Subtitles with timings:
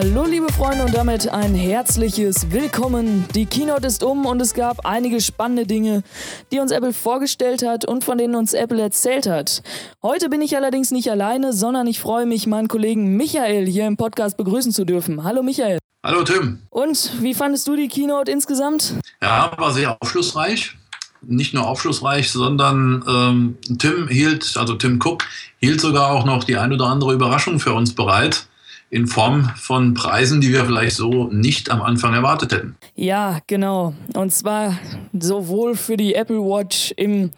[0.00, 3.24] Hallo liebe Freunde und damit ein herzliches Willkommen.
[3.34, 6.04] Die Keynote ist um und es gab einige spannende Dinge,
[6.52, 9.60] die uns Apple vorgestellt hat und von denen uns Apple erzählt hat.
[10.00, 13.96] Heute bin ich allerdings nicht alleine, sondern ich freue mich, meinen Kollegen Michael hier im
[13.96, 15.24] Podcast begrüßen zu dürfen.
[15.24, 15.80] Hallo Michael.
[16.06, 16.60] Hallo Tim.
[16.70, 18.94] Und wie fandest du die Keynote insgesamt?
[19.20, 20.76] Ja, war sehr aufschlussreich.
[21.22, 25.24] Nicht nur aufschlussreich, sondern ähm, Tim hielt, also Tim Cook,
[25.58, 28.46] hielt sogar auch noch die ein oder andere Überraschung für uns bereit
[28.90, 32.76] in Form von Preisen, die wir vielleicht so nicht am Anfang erwartet hätten.
[32.94, 33.94] Ja, genau.
[34.14, 34.78] Und zwar
[35.18, 37.30] sowohl für die Apple Watch im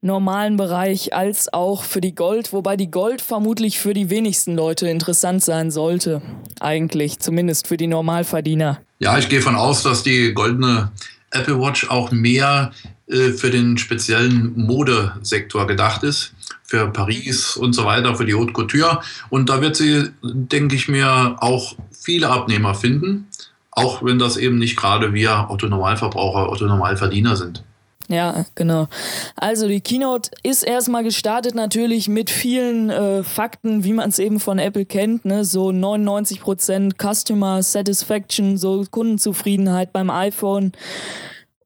[0.00, 4.88] normalen Bereich als auch für die Gold, wobei die Gold vermutlich für die wenigsten Leute
[4.88, 6.22] interessant sein sollte.
[6.60, 8.80] Eigentlich, zumindest für die Normalverdiener.
[9.00, 10.92] Ja, ich gehe von aus, dass die goldene
[11.30, 12.72] Apple Watch auch mehr
[13.08, 16.32] äh, für den speziellen Modesektor gedacht ist
[16.68, 19.00] für Paris und so weiter, für die Haute Couture.
[19.30, 23.26] Und da wird sie, denke ich mir, auch viele Abnehmer finden,
[23.70, 27.64] auch wenn das eben nicht gerade wir Otto-Normalverbraucher, Otto-Normalverdiener sind.
[28.10, 28.88] Ja, genau.
[29.36, 34.40] Also die Keynote ist erstmal gestartet natürlich mit vielen äh, Fakten, wie man es eben
[34.40, 35.44] von Apple kennt, ne?
[35.44, 40.72] so 99% Customer Satisfaction, so Kundenzufriedenheit beim iPhone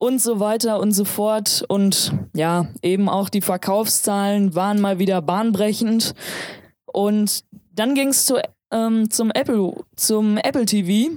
[0.02, 1.64] und so weiter und so fort.
[1.68, 6.14] Und ja, eben auch die Verkaufszahlen waren mal wieder bahnbrechend.
[6.86, 8.42] Und dann ging es zu,
[8.72, 11.12] ähm, zum Apple, zum Apple TV.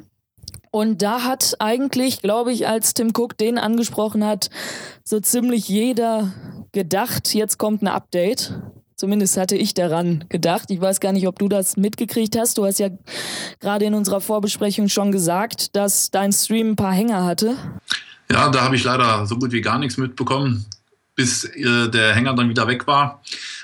[0.70, 4.52] Und da hat eigentlich, glaube ich, als Tim Cook den angesprochen hat,
[5.04, 6.34] so ziemlich jeder
[6.72, 8.54] gedacht, jetzt kommt ein Update.
[8.98, 10.70] Zumindest hatte ich daran gedacht.
[10.70, 12.60] Ich weiß gar nicht, ob du das mitgekriegt hast.
[12.60, 12.90] Du hast ja
[13.60, 17.56] gerade in unserer Vorbesprechung schon gesagt, dass dein Stream ein paar Hänger hatte.
[18.32, 20.66] Ja, da habe ich leider so gut wie gar nichts mitbekommen.
[21.16, 23.22] Bis äh, der Hänger dann wieder weg war,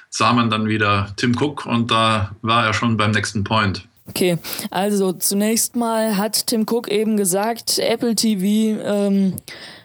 [0.09, 3.85] sah man dann wieder Tim Cook und da war er schon beim nächsten Point.
[4.07, 4.37] Okay,
[4.69, 9.35] also zunächst mal hat Tim Cook eben gesagt, Apple TV ähm,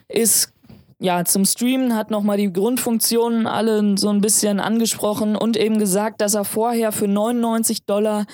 [0.08, 0.52] ist
[0.98, 6.22] ja, zum Streamen hat nochmal die Grundfunktionen alle so ein bisschen angesprochen und eben gesagt,
[6.22, 8.24] dass er vorher für 99 Dollar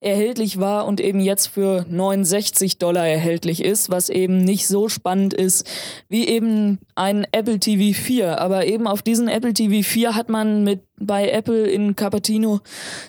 [0.00, 5.32] erhältlich war und eben jetzt für 69 Dollar erhältlich ist, was eben nicht so spannend
[5.32, 5.68] ist
[6.08, 8.40] wie eben ein Apple TV 4.
[8.40, 12.60] Aber eben auf diesen Apple TV 4 hat man mit bei Apple in Cupertino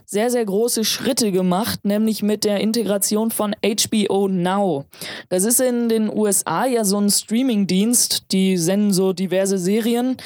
[0.05, 4.85] sehr, sehr große Schritte gemacht, nämlich mit der Integration von HBO Now.
[5.29, 10.17] Das ist in den USA ja so ein Streaming-Dienst, die senden so diverse Serien.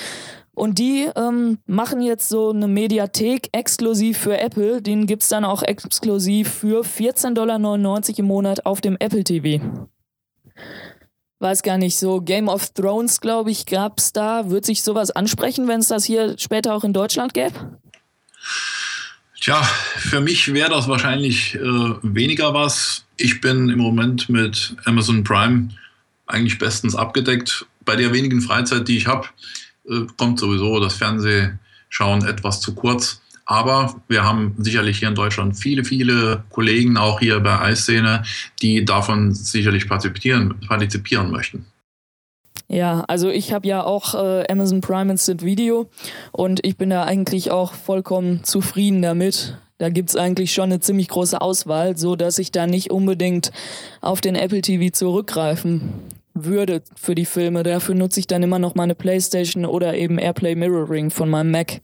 [0.55, 4.83] Und die ähm, machen jetzt so eine Mediathek exklusiv für Apple.
[4.83, 9.63] Den gibt es dann auch exklusiv für 14,99 Dollar im Monat auf dem Apple TV.
[11.43, 14.49] Weiß gar nicht, so Game of Thrones, glaube ich, gab es da.
[14.49, 17.77] Wird sich sowas ansprechen, wenn es das hier später auch in Deutschland gäbe?
[19.41, 21.59] Tja, für mich wäre das wahrscheinlich äh,
[22.01, 23.03] weniger was.
[23.17, 25.67] Ich bin im Moment mit Amazon Prime
[26.27, 27.65] eigentlich bestens abgedeckt.
[27.83, 29.27] Bei der wenigen Freizeit, die ich habe,
[29.89, 33.21] äh, kommt sowieso das Fernsehschauen etwas zu kurz.
[33.45, 38.23] Aber wir haben sicherlich hier in Deutschland viele, viele Kollegen, auch hier bei Eisszene,
[38.61, 41.65] die davon sicherlich partizipieren, partizipieren möchten.
[42.69, 45.89] Ja, also ich habe ja auch äh, Amazon Prime Instant Video
[46.31, 49.57] und ich bin da eigentlich auch vollkommen zufrieden damit.
[49.77, 53.51] Da gibt es eigentlich schon eine ziemlich große Auswahl, so dass ich da nicht unbedingt
[54.01, 55.93] auf den Apple TV zurückgreifen
[56.33, 57.63] würde für die Filme.
[57.63, 61.81] Dafür nutze ich dann immer noch meine Playstation oder eben Airplay Mirroring von meinem Mac.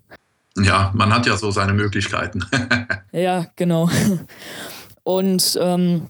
[0.58, 2.46] Ja, man hat ja so seine Möglichkeiten.
[3.12, 3.90] ja, genau.
[5.04, 6.10] Und ähm,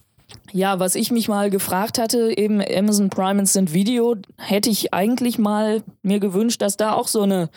[0.51, 5.37] ja, was ich mich mal gefragt hatte, eben Amazon Prime Instant Video, hätte ich eigentlich
[5.37, 7.49] mal mir gewünscht, dass da auch so eine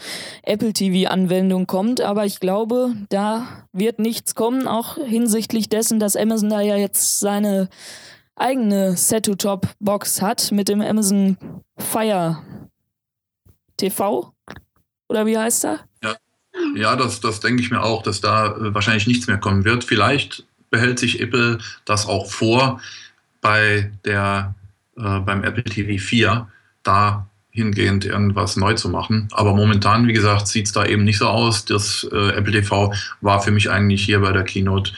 [0.43, 2.01] Apple TV-Anwendung kommt.
[2.01, 7.21] Aber ich glaube, da wird nichts kommen, auch hinsichtlich dessen, dass Amazon da ja jetzt
[7.21, 7.69] seine
[8.37, 11.37] eigene Set-to-Top-Box hat mit dem Amazon
[11.79, 12.39] Fire
[13.77, 14.33] TV.
[15.09, 15.81] Oder wie heißt er?
[16.75, 19.85] Ja, das, das denke ich mir auch, dass da äh, wahrscheinlich nichts mehr kommen wird.
[19.85, 22.81] Vielleicht behält sich Apple das auch vor,
[23.41, 24.55] bei der,
[24.97, 26.49] äh, beim Apple TV 4
[26.83, 29.29] da hingehend irgendwas neu zu machen.
[29.33, 31.67] Aber momentan, wie gesagt, sieht es da eben nicht so aus.
[31.67, 34.93] Das äh, Apple TV war für mich eigentlich hier bei der Keynote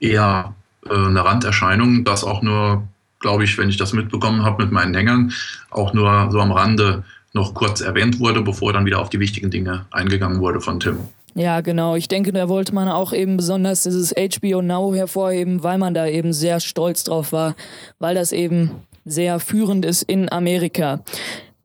[0.00, 0.54] eher
[0.86, 2.88] äh, eine Randerscheinung, das auch nur,
[3.20, 5.32] glaube ich, wenn ich das mitbekommen habe mit meinen Hängern,
[5.70, 9.52] auch nur so am Rande noch kurz erwähnt wurde, bevor dann wieder auf die wichtigen
[9.52, 10.98] Dinge eingegangen wurde von Tim.
[11.40, 11.96] Ja, genau.
[11.96, 16.06] Ich denke, da wollte man auch eben besonders dieses HBO Now hervorheben, weil man da
[16.06, 17.56] eben sehr stolz drauf war,
[17.98, 18.72] weil das eben
[19.06, 21.02] sehr führend ist in Amerika.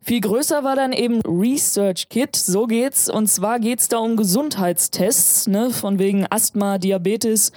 [0.01, 3.09] Viel größer war dann eben Research Kit, so geht's.
[3.09, 7.51] Und zwar geht's da um Gesundheitstests, ne, von wegen Asthma, Diabetes,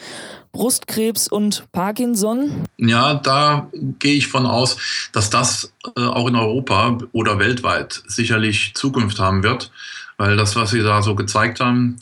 [0.50, 2.65] Brustkrebs und Parkinson.
[2.79, 3.70] Ja, da
[4.00, 4.76] gehe ich von aus,
[5.12, 9.70] dass das äh, auch in Europa oder weltweit sicherlich Zukunft haben wird,
[10.19, 11.97] weil das, was Sie da so gezeigt haben,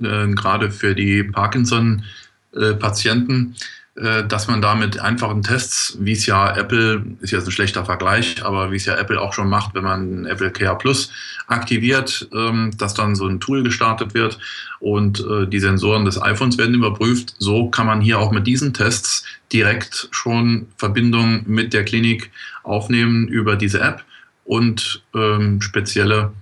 [0.00, 3.56] äh, gerade für die Parkinson-Patienten,
[3.94, 7.84] äh, dass man da mit einfachen Tests, wie es ja Apple, ist jetzt ein schlechter
[7.84, 11.10] Vergleich, aber wie es ja Apple auch schon macht, wenn man Apple Care Plus
[11.46, 14.38] aktiviert, ähm, dass dann so ein Tool gestartet wird
[14.80, 17.34] und äh, die Sensoren des iPhones werden überprüft.
[17.38, 22.30] So kann man hier auch mit diesen Tests direkt schon Verbindung mit der Klinik
[22.62, 24.04] aufnehmen über diese App
[24.46, 26.32] und ähm, spezielle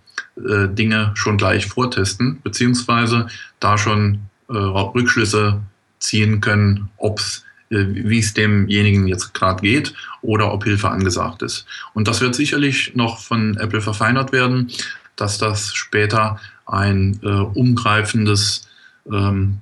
[0.48, 3.28] äh, Dinge schon gleich vortesten, beziehungsweise
[3.58, 5.60] da schon Rückschlüsse
[6.00, 6.88] ziehen können,
[7.70, 11.66] äh, wie es demjenigen jetzt gerade geht oder ob Hilfe angesagt ist.
[11.94, 14.70] Und das wird sicherlich noch von Apple verfeinert werden,
[15.14, 18.69] dass das später ein äh, umgreifendes,
[19.06, 19.58] ähm,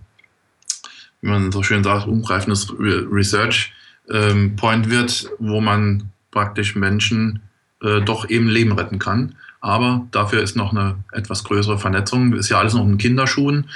[1.20, 3.72] wie man so schön sagt, umgreifendes Research
[4.10, 7.40] ähm, Point wird, wo man praktisch Menschen
[7.82, 9.34] äh, doch eben Leben retten kann.
[9.60, 12.32] Aber dafür ist noch eine etwas größere Vernetzung.
[12.34, 13.66] Ist ja alles noch in Kinderschuhen.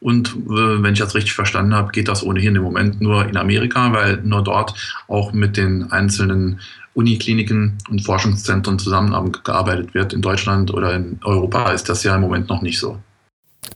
[0.00, 3.36] Und äh, wenn ich das richtig verstanden habe, geht das ohnehin im Moment nur in
[3.36, 4.74] Amerika, weil nur dort
[5.06, 6.60] auch mit den einzelnen
[6.94, 10.12] Unikliniken und Forschungszentren zusammengearbeitet wird.
[10.12, 12.98] In Deutschland oder in Europa ist das ja im Moment noch nicht so.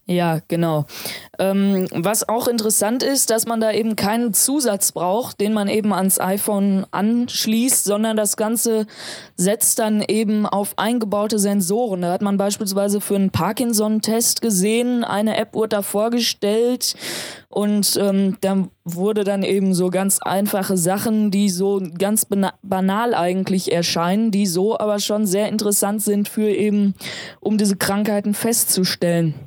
[0.09, 0.87] Ja, genau.
[1.37, 5.93] Ähm, was auch interessant ist, dass man da eben keinen Zusatz braucht, den man eben
[5.93, 8.87] ans iPhone anschließt, sondern das Ganze
[9.35, 12.03] setzt dann eben auf eingebaute Sensoren.
[12.03, 16.95] Da hat man beispielsweise für einen Parkinson-Test gesehen, eine App wurde da vorgestellt
[17.49, 22.29] und ähm, da wurde dann eben so ganz einfache Sachen, die so ganz
[22.63, 26.95] banal eigentlich erscheinen, die so aber schon sehr interessant sind für eben,
[27.41, 29.46] um diese Krankheiten festzustellen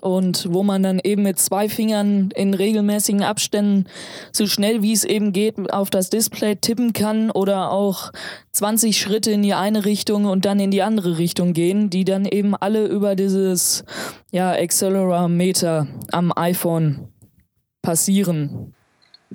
[0.00, 3.86] und wo man dann eben mit zwei Fingern in regelmäßigen Abständen
[4.32, 8.12] so schnell wie es eben geht auf das Display tippen kann oder auch
[8.52, 12.24] 20 Schritte in die eine Richtung und dann in die andere Richtung gehen, die dann
[12.24, 13.84] eben alle über dieses
[14.30, 17.08] ja, Accelerometer am iPhone
[17.82, 18.74] passieren.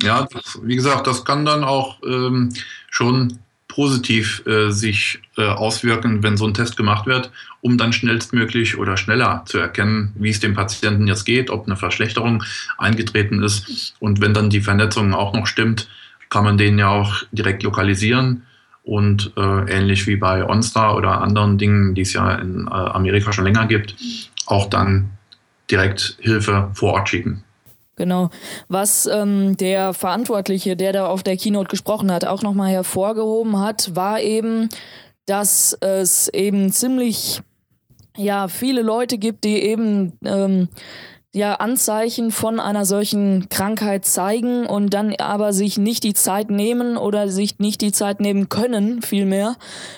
[0.02, 0.28] Ja,
[0.62, 2.54] wie gesagt, das kann dann auch ähm,
[2.90, 3.40] schon
[3.76, 7.30] positiv äh, sich äh, auswirken, wenn so ein Test gemacht wird,
[7.60, 11.76] um dann schnellstmöglich oder schneller zu erkennen, wie es dem Patienten jetzt geht, ob eine
[11.76, 12.42] Verschlechterung
[12.78, 13.94] eingetreten ist.
[14.00, 15.90] Und wenn dann die Vernetzung auch noch stimmt,
[16.30, 18.44] kann man den ja auch direkt lokalisieren
[18.84, 23.34] und äh, ähnlich wie bei OnStar oder anderen Dingen, die es ja in äh, Amerika
[23.34, 23.96] schon länger gibt,
[24.46, 25.10] auch dann
[25.70, 27.44] direkt Hilfe vor Ort schicken.
[27.96, 28.30] Genau.
[28.68, 33.96] Was ähm, der Verantwortliche, der da auf der Keynote gesprochen hat, auch nochmal hervorgehoben hat,
[33.96, 34.70] war eben,
[35.26, 37.42] dass es eben ziemlich
[38.18, 40.68] ja viele Leute gibt, die eben ähm,
[41.34, 46.98] ja Anzeichen von einer solchen Krankheit zeigen und dann aber sich nicht die Zeit nehmen
[46.98, 49.56] oder sich nicht die Zeit nehmen können, vielmehr,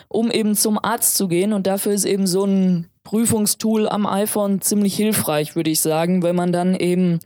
[0.07, 1.53] um eben zum Arzt zu gehen.
[1.53, 6.35] Und dafür ist eben so ein Prüfungstool am iPhone ziemlich hilfreich, würde ich sagen, wenn
[6.35, 7.19] man dann eben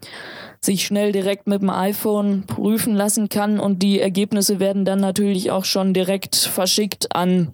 [0.63, 5.49] sich schnell direkt mit dem iPhone prüfen lassen kann und die Ergebnisse werden dann natürlich
[5.49, 7.53] auch schon direkt verschickt an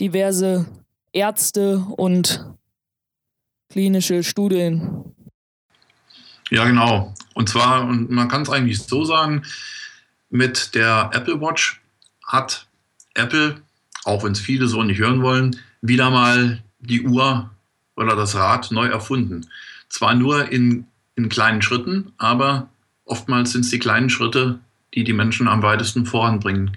[0.00, 0.66] diverse
[1.12, 2.44] Ärzte und
[3.70, 5.14] klinische Studien.
[6.50, 7.14] Ja, genau.
[7.34, 9.42] Und zwar, und man kann es eigentlich so sagen,
[10.28, 11.80] mit der Apple Watch
[12.26, 12.66] hat
[13.14, 13.62] Apple,
[14.04, 17.50] auch wenn es viele so nicht hören wollen, wieder mal die Uhr
[17.96, 19.48] oder das Rad neu erfunden.
[19.88, 22.68] Zwar nur in in kleinen Schritten, aber
[23.04, 24.60] oftmals sind es die kleinen Schritte,
[24.94, 26.76] die die Menschen am weitesten voranbringen.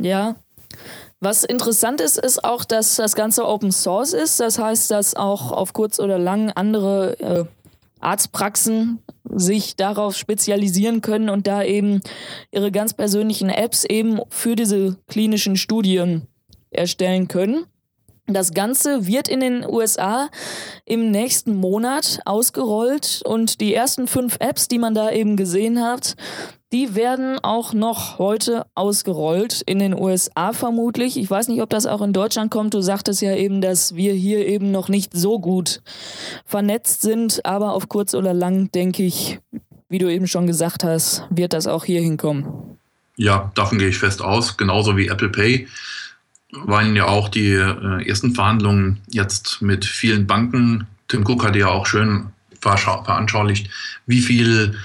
[0.00, 0.36] Ja.
[1.20, 4.38] Was interessant ist, ist auch, dass das Ganze Open Source ist.
[4.38, 7.44] Das heißt, dass auch auf kurz oder lang andere äh,
[8.00, 12.00] Arztpraxen sich darauf spezialisieren können und da eben
[12.52, 16.28] ihre ganz persönlichen Apps eben für diese klinischen Studien
[16.70, 17.66] erstellen können.
[18.30, 20.28] Das Ganze wird in den USA
[20.84, 26.14] im nächsten Monat ausgerollt und die ersten fünf Apps, die man da eben gesehen hat,
[26.70, 31.16] die werden auch noch heute ausgerollt in den USA vermutlich.
[31.16, 32.74] Ich weiß nicht, ob das auch in Deutschland kommt.
[32.74, 35.80] Du sagtest ja eben, dass wir hier eben noch nicht so gut
[36.44, 39.40] vernetzt sind, aber auf kurz oder lang denke ich,
[39.88, 42.76] wie du eben schon gesagt hast, wird das auch hier hinkommen.
[43.16, 45.66] Ja, davon gehe ich fest aus, genauso wie Apple Pay
[46.52, 50.86] waren ja auch die äh, ersten Verhandlungen jetzt mit vielen Banken.
[51.08, 52.26] Tim Cook hatte ja auch schön
[52.60, 53.70] veranschaulicht,
[54.06, 54.76] wie viel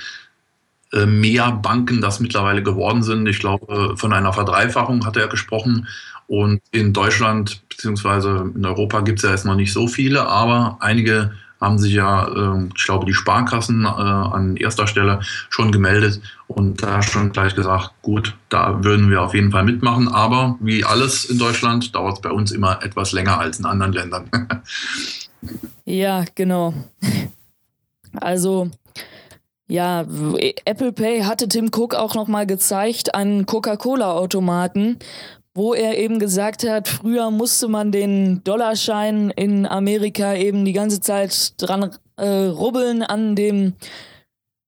[0.91, 3.27] äh, mehr Banken das mittlerweile geworden sind.
[3.27, 5.87] Ich glaube, von einer Verdreifachung hat er gesprochen.
[6.27, 10.77] Und in Deutschland beziehungsweise in Europa gibt es ja jetzt noch nicht so viele, aber
[10.79, 16.21] einige haben sich ja, ähm, ich glaube, die Sparkassen äh, an erster Stelle schon gemeldet
[16.47, 20.07] und da schon gleich gesagt, gut, da würden wir auf jeden Fall mitmachen.
[20.07, 23.93] Aber wie alles in Deutschland dauert es bei uns immer etwas länger als in anderen
[23.93, 24.29] Ländern.
[25.85, 26.73] ja, genau.
[28.19, 28.69] Also
[29.67, 30.05] ja,
[30.65, 34.99] Apple Pay hatte Tim Cook auch nochmal gezeigt, einen Coca-Cola-Automaten,
[35.55, 40.99] wo er eben gesagt hat, früher musste man den Dollarschein in Amerika eben die ganze
[40.99, 43.73] Zeit dran äh, rubbeln an dem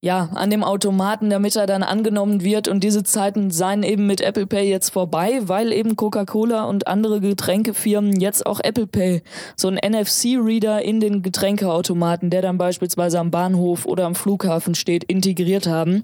[0.05, 2.67] ja, an dem Automaten, damit er dann angenommen wird.
[2.67, 7.19] Und diese Zeiten seien eben mit Apple Pay jetzt vorbei, weil eben Coca-Cola und andere
[7.21, 9.23] Getränkefirmen jetzt auch Apple Pay,
[9.55, 15.03] so ein NFC-Reader in den Getränkeautomaten, der dann beispielsweise am Bahnhof oder am Flughafen steht,
[15.05, 16.03] integriert haben.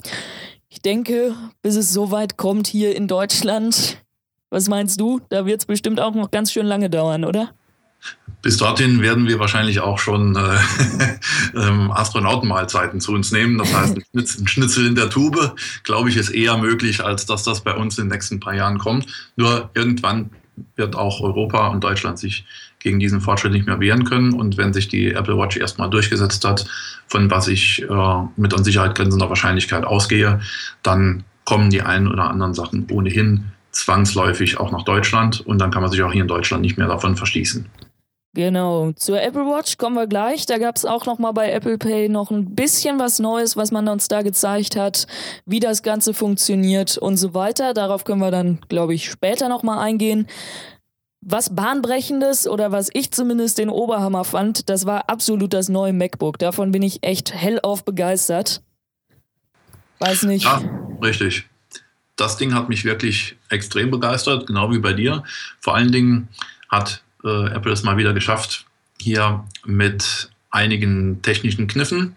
[0.67, 3.97] Ich denke, bis es so weit kommt hier in Deutschland,
[4.51, 5.21] was meinst du?
[5.29, 7.49] Da wird es bestimmt auch noch ganz schön lange dauern, oder?
[8.41, 10.57] Bis dorthin werden wir wahrscheinlich auch schon äh,
[11.55, 13.57] ähm, Astronautenmahlzeiten zu uns nehmen.
[13.57, 17.61] Das heißt, ein Schnitzel in der Tube, glaube ich, ist eher möglich, als dass das
[17.61, 19.05] bei uns in den nächsten paar Jahren kommt.
[19.35, 20.31] Nur irgendwann
[20.75, 22.45] wird auch Europa und Deutschland sich
[22.79, 24.33] gegen diesen Fortschritt nicht mehr wehren können.
[24.33, 26.65] Und wenn sich die Apple Watch erstmal durchgesetzt hat,
[27.07, 30.41] von was ich äh, mit an Sicherheit grenzender Wahrscheinlichkeit ausgehe,
[30.81, 35.81] dann kommen die einen oder anderen Sachen ohnehin zwangsläufig auch nach Deutschland und dann kann
[35.81, 37.69] man sich auch hier in Deutschland nicht mehr davon verschließen.
[38.33, 40.45] Genau, zur Apple Watch kommen wir gleich.
[40.45, 43.71] Da gab es auch noch mal bei Apple Pay noch ein bisschen was Neues, was
[43.71, 45.05] man uns da gezeigt hat,
[45.45, 47.73] wie das Ganze funktioniert und so weiter.
[47.73, 50.27] Darauf können wir dann, glaube ich, später noch mal eingehen.
[51.19, 56.39] Was bahnbrechendes oder was ich zumindest den Oberhammer fand, das war absolut das neue MacBook.
[56.39, 58.63] Davon bin ich echt hellauf begeistert.
[59.99, 60.45] Weiß nicht.
[60.45, 60.61] Ja,
[61.03, 61.50] richtig
[62.15, 65.23] das Ding hat mich wirklich extrem begeistert, genau wie bei dir.
[65.59, 66.27] Vor allen Dingen
[66.69, 68.65] hat äh, Apple es mal wieder geschafft,
[68.99, 72.15] hier mit einigen technischen Kniffen,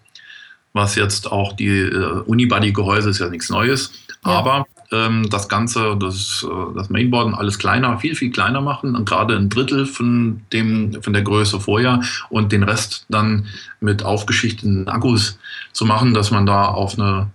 [0.73, 3.93] was jetzt auch die äh, Unibody-Gehäuse ist ja nichts Neues,
[4.25, 4.33] ja.
[4.33, 8.97] aber ähm, das Ganze, das, äh, das Mainboard und alles kleiner, viel, viel kleiner machen
[8.97, 13.47] und gerade ein Drittel von, dem, von der Größe vorher und den Rest dann
[13.81, 15.39] mit aufgeschichteten Akkus
[15.73, 17.31] zu machen, dass man da auf eine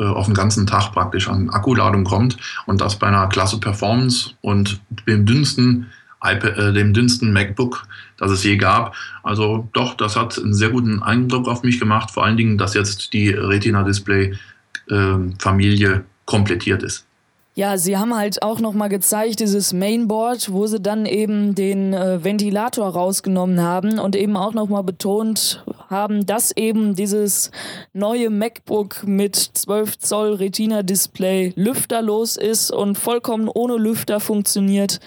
[0.00, 4.80] auf den ganzen Tag praktisch an Akkuladung kommt und das bei einer klasse Performance und
[5.06, 5.88] dem dünnsten
[6.24, 8.94] iPad, äh, dem dünnsten MacBook, das es je gab.
[9.22, 12.74] Also doch, das hat einen sehr guten Eindruck auf mich gemacht, vor allen Dingen, dass
[12.74, 17.06] jetzt die Retina-Display-Familie äh, komplettiert ist.
[17.54, 22.24] Ja, sie haben halt auch nochmal gezeigt, dieses Mainboard, wo sie dann eben den äh,
[22.24, 27.50] Ventilator rausgenommen haben und eben auch nochmal betont haben, dass eben dieses
[27.92, 34.98] neue MacBook mit 12 Zoll Retina-Display lüfterlos ist und vollkommen ohne Lüfter funktioniert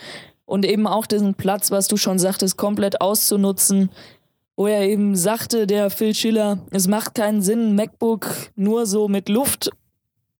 [0.46, 3.90] und eben auch diesen Platz, was du schon sagtest, komplett auszunutzen.
[4.56, 9.30] Wo er eben sagte, der Phil Schiller, es macht keinen Sinn, MacBook nur so mit
[9.30, 9.72] Luft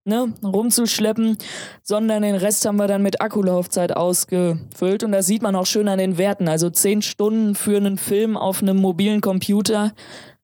[0.06, 1.38] ne, rumzuschleppen,
[1.84, 5.88] sondern den Rest haben wir dann mit Akkulaufzeit ausgefüllt und das sieht man auch schön
[5.88, 6.48] an den Werten.
[6.48, 9.94] Also zehn Stunden für einen Film auf einem mobilen Computer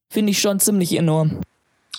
[0.09, 1.39] finde ich schon ziemlich enorm.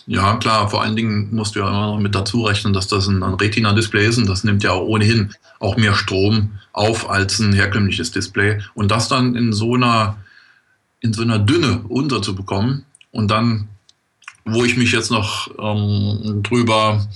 [0.07, 3.07] Ja, klar, vor allen Dingen musst du ja immer noch mit dazu rechnen, dass das
[3.07, 8.11] ein, Retina-Display ist und das nimmt ja ohnehin auch mehr Strom auf als ein herkömmliches
[8.11, 8.61] Display.
[8.75, 10.17] Und das dann in so einer,
[11.01, 13.69] in so einer Dünne unterzubekommen und dann,
[14.45, 17.07] wo ich mich jetzt noch ähm, drüber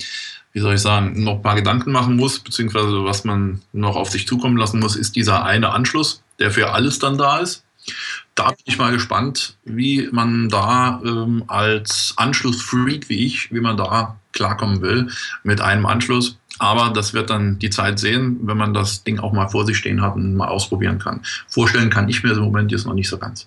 [0.57, 4.09] wie soll ich sagen, noch ein paar Gedanken machen muss, beziehungsweise was man noch auf
[4.09, 7.63] sich zukommen lassen muss, ist dieser eine Anschluss, der für alles dann da ist.
[8.35, 13.77] Da bin ich mal gespannt, wie man da ähm, als Anschlussfreak wie ich, wie man
[13.77, 15.11] da klarkommen will
[15.43, 16.39] mit einem Anschluss.
[16.59, 19.77] Aber das wird dann die Zeit sehen, wenn man das Ding auch mal vor sich
[19.77, 21.21] stehen hat und mal ausprobieren kann.
[21.49, 23.47] Vorstellen kann ich mir im Moment jetzt noch nicht so ganz.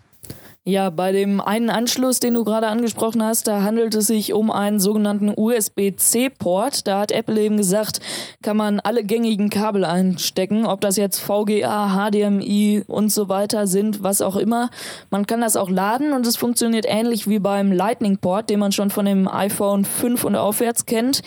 [0.66, 4.52] Ja, bei dem einen Anschluss, den du gerade angesprochen hast, da handelt es sich um
[4.52, 6.86] einen sogenannten USB-C-Port.
[6.86, 8.02] Da hat Apple eben gesagt,
[8.44, 14.04] kann man alle gängigen Kabel einstecken, ob das jetzt VGA, HDMI und so weiter sind,
[14.04, 14.70] was auch immer.
[15.10, 18.90] Man kann das auch laden und es funktioniert ähnlich wie beim Lightning-Port, den man schon
[18.90, 21.22] von dem iPhone 5 und aufwärts kennt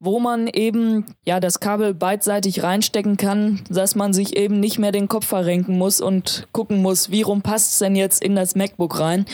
[0.00, 4.92] wo man eben ja das Kabel beidseitig reinstecken kann, dass man sich eben nicht mehr
[4.92, 8.56] den Kopf verrenken muss und gucken muss, wie rum passt es denn jetzt in das
[8.56, 9.26] MacBook rein.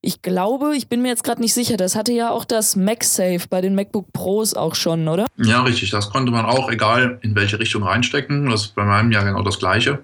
[0.00, 3.46] Ich glaube, ich bin mir jetzt gerade nicht sicher, das hatte ja auch das MagSafe
[3.48, 5.26] bei den MacBook Pros auch schon, oder?
[5.36, 5.90] Ja, richtig.
[5.90, 8.48] Das konnte man auch, egal in welche Richtung reinstecken.
[8.50, 10.00] Das ist bei meinem ja genau das Gleiche.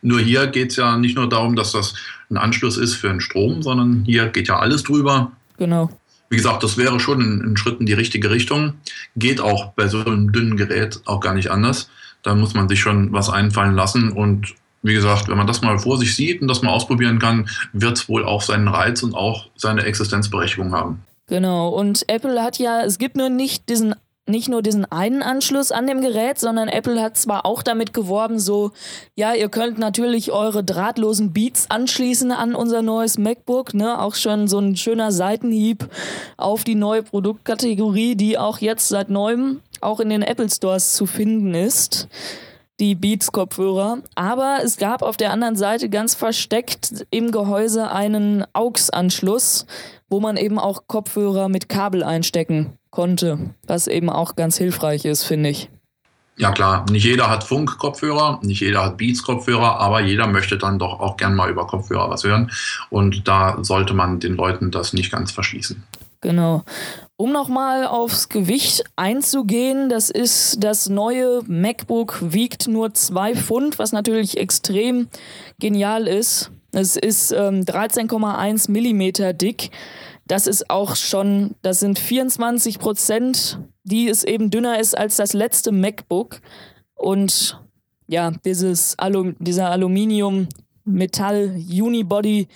[0.00, 1.94] Nur hier geht es ja nicht nur darum, dass das
[2.30, 5.32] ein Anschluss ist für den Strom, sondern hier geht ja alles drüber.
[5.58, 5.90] Genau.
[6.32, 8.72] Wie gesagt, das wäre schon ein, ein Schritt in die richtige Richtung.
[9.16, 11.90] Geht auch bei so einem dünnen Gerät auch gar nicht anders.
[12.22, 15.78] Da muss man sich schon was einfallen lassen und wie gesagt, wenn man das mal
[15.78, 19.14] vor sich sieht und das mal ausprobieren kann, wird es wohl auch seinen Reiz und
[19.14, 21.02] auch seine Existenzberechtigung haben.
[21.26, 23.94] Genau, und Apple hat ja, es gibt nur nicht diesen
[24.26, 28.38] nicht nur diesen einen Anschluss an dem Gerät, sondern Apple hat zwar auch damit geworben,
[28.38, 28.70] so,
[29.16, 34.46] ja, ihr könnt natürlich eure drahtlosen Beats anschließen an unser neues MacBook, ne, auch schon
[34.46, 35.88] so ein schöner Seitenhieb
[36.36, 41.06] auf die neue Produktkategorie, die auch jetzt seit neuem auch in den Apple Stores zu
[41.06, 42.08] finden ist
[42.80, 43.98] die Beats-Kopfhörer.
[44.16, 49.66] Aber es gab auf der anderen Seite ganz versteckt im Gehäuse einen AUX-Anschluss,
[50.08, 55.24] wo man eben auch Kopfhörer mit Kabel einstecken konnte, was eben auch ganz hilfreich ist,
[55.24, 55.68] finde ich.
[56.36, 61.00] Ja klar, nicht jeder hat Funk-Kopfhörer, nicht jeder hat Beats-Kopfhörer, aber jeder möchte dann doch
[61.00, 62.50] auch gern mal über Kopfhörer was hören.
[62.88, 65.82] Und da sollte man den Leuten das nicht ganz verschließen.
[66.22, 66.62] Genau.
[67.16, 73.92] Um nochmal aufs Gewicht einzugehen, das ist das neue MacBook wiegt nur zwei Pfund, was
[73.92, 75.08] natürlich extrem
[75.58, 76.50] genial ist.
[76.72, 79.70] Es ist ähm, 13,1 Millimeter dick.
[80.32, 85.34] Das ist auch schon, das sind 24 Prozent, die es eben dünner ist als das
[85.34, 86.40] letzte MacBook.
[86.94, 87.60] Und
[88.06, 92.48] ja, dieses Alum, dieser Aluminium-Metall-Unibody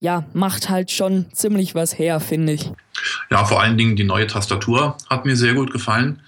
[0.00, 2.72] ja, macht halt schon ziemlich was her, finde ich.
[3.30, 6.20] Ja, vor allen Dingen die neue Tastatur hat mir sehr gut gefallen.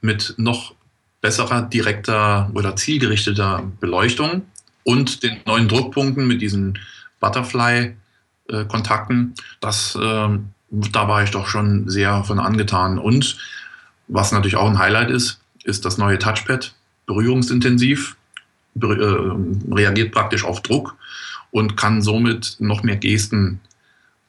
[0.00, 0.74] Mit noch
[1.20, 4.42] besserer, direkter oder zielgerichteter Beleuchtung
[4.82, 6.80] und den neuen Druckpunkten mit diesen
[8.46, 9.34] Butterfly-Kontakten.
[9.60, 10.38] Das, äh,
[10.70, 12.98] da war ich doch schon sehr von angetan.
[12.98, 13.36] Und
[14.08, 16.74] was natürlich auch ein Highlight ist, ist das neue Touchpad,
[17.06, 18.16] berührungsintensiv,
[18.80, 18.86] äh,
[19.72, 20.96] reagiert praktisch auf Druck
[21.50, 23.60] und kann somit noch mehr Gesten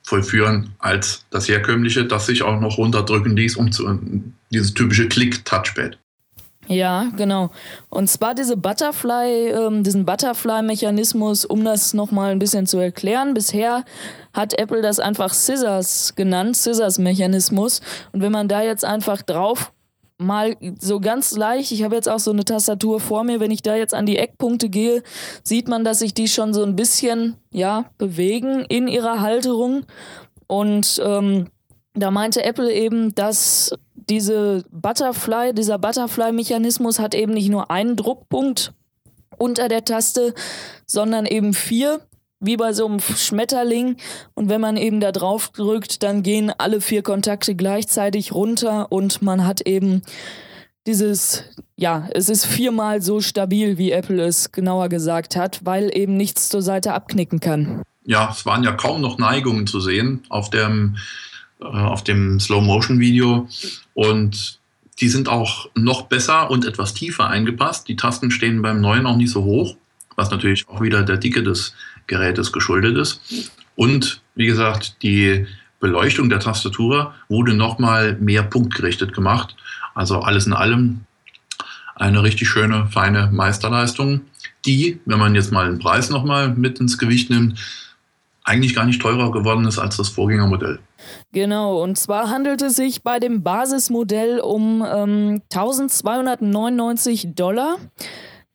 [0.04, 4.00] vollführen als das herkömmliche, das sich auch noch runterdrücken ließ, um zu,
[4.52, 5.98] dieses typische Klick-Touchpad.
[6.68, 7.50] Ja, genau.
[7.90, 13.34] Und zwar diese Butterfly, ähm, diesen Butterfly-Mechanismus, um das nochmal ein bisschen zu erklären.
[13.34, 13.86] Bisher
[14.34, 17.82] hat Apple das einfach Scissors genannt, Scissors-Mechanismus.
[18.12, 19.72] Und wenn man da jetzt einfach drauf
[20.18, 23.62] mal so ganz leicht, ich habe jetzt auch so eine Tastatur vor mir, wenn ich
[23.62, 25.04] da jetzt an die Eckpunkte gehe,
[25.44, 29.86] sieht man, dass sich die schon so ein bisschen, ja, bewegen in ihrer Halterung.
[30.48, 31.48] Und ähm,
[31.94, 33.74] da meinte Apple eben, dass
[34.10, 38.74] diese Butterfly, dieser Butterfly-Mechanismus hat eben nicht nur einen Druckpunkt
[39.38, 40.34] unter der Taste,
[40.86, 42.02] sondern eben vier
[42.40, 43.98] wie bei so einem Schmetterling.
[44.36, 49.22] Und wenn man eben da drauf drückt, dann gehen alle vier Kontakte gleichzeitig runter und
[49.22, 50.04] man hat eben
[50.86, 51.44] dieses,
[51.76, 56.50] ja, es ist viermal so stabil, wie Apple es genauer gesagt hat, weil eben nichts
[56.50, 57.84] zur Seite abknicken kann.
[58.06, 60.96] Ja, es waren ja kaum noch Neigungen zu sehen auf dem,
[61.60, 63.48] äh, auf dem Slow-Motion-Video
[63.94, 64.60] und
[65.00, 67.88] die sind auch noch besser und etwas tiefer eingepasst.
[67.88, 69.76] Die Tasten stehen beim neuen auch nicht so hoch,
[70.16, 71.76] was natürlich auch wieder der Dicke des
[72.08, 73.22] Gerätes geschuldet ist.
[73.76, 75.46] Und wie gesagt, die
[75.80, 79.56] Beleuchtung der Tastatur wurde nochmal mehr punktgerichtet gemacht.
[79.94, 81.02] Also alles in allem
[81.96, 84.22] eine richtig schöne, feine Meisterleistung,
[84.66, 87.60] die, wenn man jetzt mal den Preis nochmal mit ins Gewicht nimmt,
[88.44, 90.80] eigentlich gar nicht teurer geworden ist als das Vorgängermodell.
[91.32, 97.78] Genau, und zwar handelt es sich bei dem Basismodell um ähm, 1299 Dollar.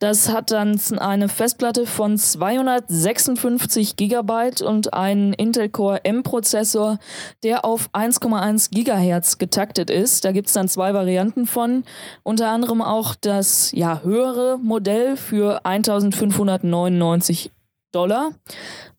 [0.03, 6.99] Das hat dann eine Festplatte von 256 GB und einen Intel Core M-Prozessor,
[7.43, 10.25] der auf 1,1 GHz getaktet ist.
[10.25, 11.85] Da gibt es dann zwei Varianten von.
[12.23, 17.49] Unter anderem auch das ja, höhere Modell für 1599
[17.93, 18.31] Dollar.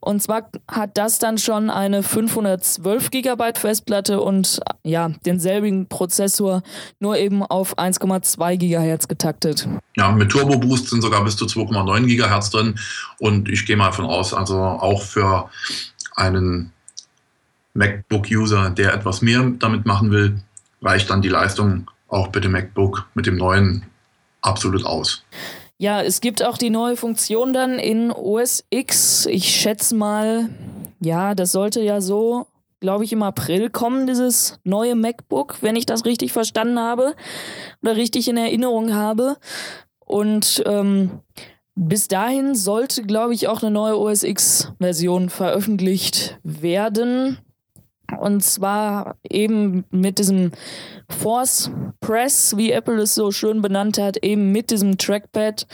[0.04, 6.62] Und zwar hat das dann schon eine 512 GB Festplatte und ja, denselbigen Prozessor,
[7.00, 9.66] nur eben auf 1,2 GHz getaktet.
[9.96, 12.78] Ja, mit Turbo Boost sind sogar bis zu 2,9 GHz drin.
[13.18, 15.48] Und ich gehe mal davon aus, also auch für
[16.16, 16.72] einen
[17.72, 20.38] MacBook-User, der etwas mehr damit machen will,
[20.82, 23.86] reicht dann die Leistung auch dem MacBook mit dem neuen
[24.42, 25.24] absolut aus.
[25.84, 29.26] Ja, es gibt auch die neue Funktion dann in OS X.
[29.26, 30.48] Ich schätze mal,
[30.98, 32.46] ja, das sollte ja so,
[32.80, 37.14] glaube ich, im April kommen, dieses neue MacBook, wenn ich das richtig verstanden habe
[37.82, 39.36] oder richtig in Erinnerung habe.
[39.98, 41.20] Und ähm,
[41.74, 47.43] bis dahin sollte, glaube ich, auch eine neue OS X-Version veröffentlicht werden.
[48.16, 50.52] Und zwar eben mit diesem
[51.08, 55.66] Force Press, wie Apple es so schön benannt hat, eben mit diesem Trackpad,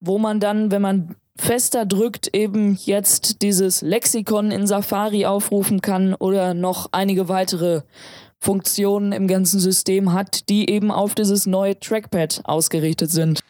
[0.00, 6.14] wo man dann, wenn man fester drückt, eben jetzt dieses Lexikon in Safari aufrufen kann
[6.14, 7.82] oder noch einige weitere
[8.38, 13.40] Funktionen im ganzen System hat, die eben auf dieses neue Trackpad ausgerichtet sind.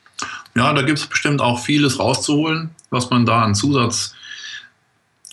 [0.54, 4.14] Ja, da gibt es bestimmt auch vieles rauszuholen, was man da an Zusatz,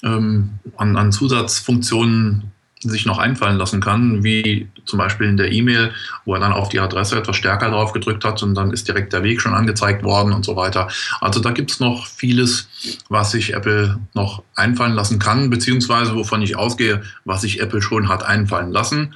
[0.04, 2.52] ähm, an, an Zusatzfunktionen
[2.84, 5.92] sich noch einfallen lassen kann, wie zum Beispiel in der E-Mail,
[6.26, 9.14] wo er dann auf die Adresse etwas stärker drauf gedrückt hat und dann ist direkt
[9.14, 10.88] der Weg schon angezeigt worden und so weiter.
[11.20, 12.68] Also da gibt es noch vieles,
[13.10, 18.10] was sich Apple noch einfallen lassen kann, beziehungsweise wovon ich ausgehe, was sich Apple schon
[18.10, 19.14] hat einfallen lassen,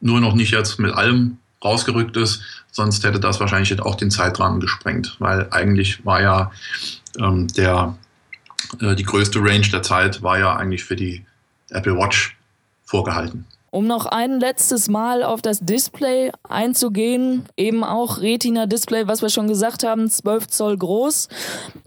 [0.00, 4.60] nur noch nicht jetzt mit allem rausgerückt ist, sonst hätte das wahrscheinlich auch den Zeitrahmen
[4.60, 6.52] gesprengt, weil eigentlich war ja
[7.18, 7.96] ähm, der,
[8.80, 11.24] äh, die größte Range der Zeit war ja eigentlich für die
[11.70, 12.37] Apple Watch
[12.88, 13.46] vorgehalten.
[13.70, 19.46] Um noch ein letztes Mal auf das Display einzugehen, eben auch Retina-Display, was wir schon
[19.46, 21.28] gesagt haben, 12 Zoll groß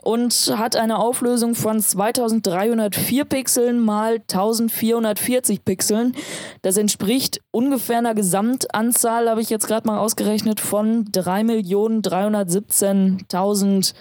[0.04, 6.16] und hat eine Auflösung von 2304 Pixeln mal 1440 Pixeln.
[6.62, 13.96] Das entspricht ungefähr einer Gesamtanzahl, habe ich jetzt gerade mal ausgerechnet, von 3.317.000,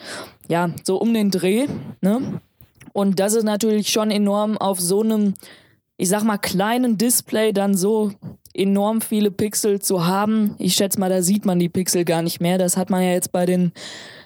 [0.49, 1.67] ja, so um den Dreh.
[2.03, 2.43] Ne?
[2.93, 5.33] Und das ist natürlich schon enorm auf so einem
[6.01, 8.13] ich sag mal, kleinen Display dann so
[8.55, 10.55] enorm viele Pixel zu haben.
[10.59, 12.57] Ich schätze mal, da sieht man die Pixel gar nicht mehr.
[12.57, 13.73] Das hat man ja jetzt bei den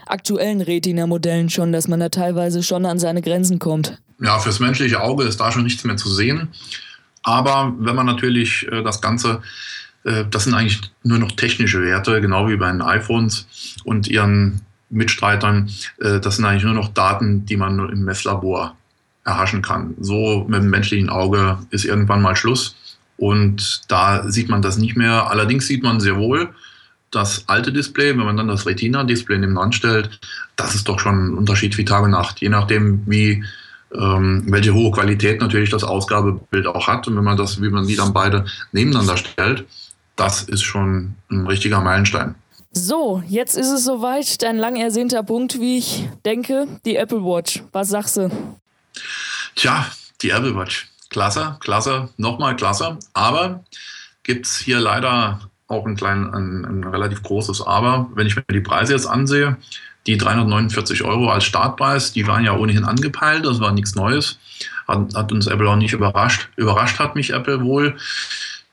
[0.06, 3.98] aktuellen Retina-Modellen schon, dass man da teilweise schon an seine Grenzen kommt.
[4.20, 6.48] Ja, fürs menschliche Auge ist da schon nichts mehr zu sehen.
[7.24, 9.42] Aber wenn man natürlich äh, das Ganze,
[10.04, 13.48] äh, das sind eigentlich nur noch technische Werte, genau wie bei den iPhones
[13.82, 14.60] und ihren
[14.90, 18.76] Mitstreitern, äh, das sind eigentlich nur noch Daten, die man im Messlabor
[19.24, 19.94] erhaschen kann.
[20.00, 22.76] So mit dem menschlichen Auge ist irgendwann mal Schluss.
[23.16, 25.30] Und da sieht man das nicht mehr.
[25.30, 26.50] Allerdings sieht man sehr wohl
[27.14, 30.18] das alte Display, wenn man dann das Retina-Display nebenan stellt,
[30.56, 32.40] das ist doch schon ein Unterschied wie Tag und Nacht.
[32.40, 33.44] Je nachdem, wie
[33.94, 37.06] ähm, welche hohe Qualität natürlich das Ausgabebild auch hat.
[37.06, 39.64] Und wenn man das, wie man die dann beide nebeneinander stellt,
[40.16, 42.34] das ist schon ein richtiger Meilenstein.
[42.72, 44.42] So, jetzt ist es soweit.
[44.42, 47.62] Dein lang ersehnter Punkt, wie ich denke, die Apple Watch.
[47.70, 48.30] Was sagst du?
[49.57, 49.87] Tja,
[50.22, 50.88] die Apple Watch.
[51.11, 52.98] Klasse, klasse, nochmal klasse.
[53.12, 53.64] Aber
[54.22, 58.11] gibt es hier leider auch ein, klein, ein, ein relativ großes Aber.
[58.14, 59.57] Wenn ich mir die Preise jetzt ansehe,
[60.07, 64.38] die 349 Euro als Startpreis, die waren ja ohnehin angepeilt, das war nichts Neues.
[64.87, 66.48] Hat, hat, uns Apple auch nicht überrascht.
[66.57, 67.96] Überrascht hat mich Apple wohl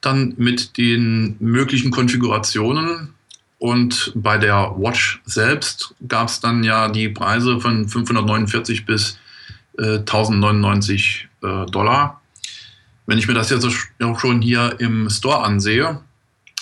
[0.01, 3.13] dann mit den möglichen Konfigurationen.
[3.59, 9.19] Und bei der Watch selbst gab es dann ja die Preise von 549 bis
[9.77, 12.21] 1099 äh, Dollar.
[13.05, 13.67] Wenn ich mir das jetzt
[14.01, 15.99] auch schon hier im Store ansehe,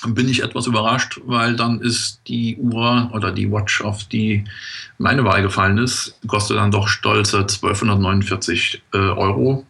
[0.07, 4.45] bin ich etwas überrascht, weil dann ist die Uhr oder die Watch, auf die
[4.97, 9.65] meine Wahl gefallen ist, kostet dann doch stolze 1249 äh, Euro.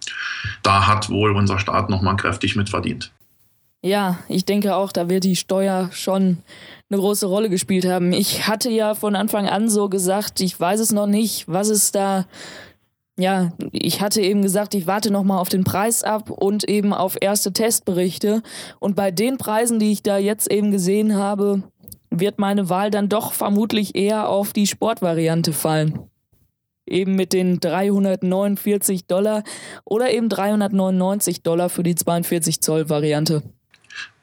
[0.62, 3.12] Da hat wohl unser Staat nochmal kräftig mitverdient.
[3.82, 6.39] Ja, ich denke auch, da wird die Steuer schon
[6.89, 8.12] eine große Rolle gespielt haben.
[8.12, 11.91] Ich hatte ja von Anfang an so gesagt, ich weiß es noch nicht, was es
[11.91, 12.25] da
[13.19, 17.17] ja, ich hatte eben gesagt, ich warte nochmal auf den Preis ab und eben auf
[17.19, 18.41] erste Testberichte.
[18.79, 21.63] Und bei den Preisen, die ich da jetzt eben gesehen habe,
[22.10, 25.99] wird meine Wahl dann doch vermutlich eher auf die Sportvariante fallen.
[26.86, 29.43] Eben mit den 349 Dollar
[29.84, 33.43] oder eben 399 Dollar für die 42 Zoll Variante.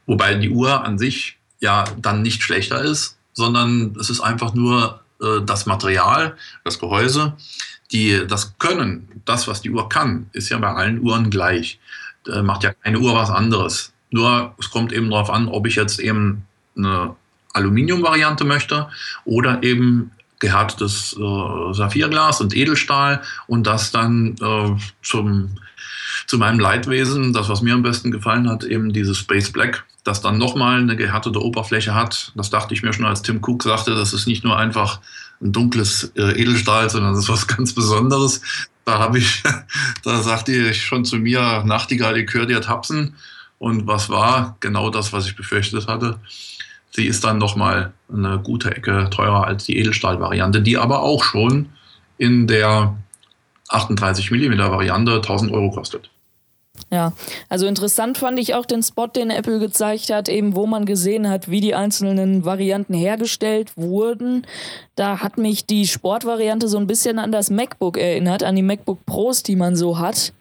[0.07, 5.01] Wobei die Uhr an sich ja dann nicht schlechter ist, sondern es ist einfach nur
[5.21, 7.35] äh, das Material, das Gehäuse
[7.93, 11.79] die, das Können, das, was die Uhr kann, ist ja bei allen Uhren gleich.
[12.25, 13.93] Da macht ja keine Uhr was anderes.
[14.11, 16.45] Nur es kommt eben darauf an, ob ich jetzt eben
[16.77, 17.15] eine
[17.53, 18.89] Aluminium-Variante möchte
[19.25, 25.57] oder eben gehärtetes äh, Saphirglas und Edelstahl und das dann äh, zum,
[26.27, 30.21] zu meinem Leidwesen, das, was mir am besten gefallen hat, eben dieses Space Black, das
[30.21, 32.33] dann nochmal eine gehärtete Oberfläche hat.
[32.35, 35.01] Das dachte ich mir schon, als Tim Cook sagte, das ist nicht nur einfach
[35.41, 38.41] ein dunkles äh, Edelstahl, sondern das ist was ganz Besonderes.
[38.85, 39.43] Da habe ich,
[40.05, 43.15] da sagte ich schon zu mir, Nachtigall, ich höre dir tapsen.
[43.59, 44.57] Und was war?
[44.61, 46.21] Genau das, was ich befürchtet hatte.
[46.91, 51.71] Sie ist dann nochmal eine gute Ecke teurer als die Edelstahl-Variante, die aber auch schon
[52.19, 52.97] in der
[53.69, 56.11] 38 mm Variante 1000 Euro kostet.
[56.91, 57.13] Ja,
[57.49, 61.29] also interessant fand ich auch den Spot, den Apple gezeigt hat, eben wo man gesehen
[61.29, 64.47] hat, wie die einzelnen Varianten hergestellt wurden.
[64.95, 69.05] Da hat mich die Sportvariante so ein bisschen an das MacBook erinnert, an die MacBook
[69.05, 70.33] Pros, die man so hat.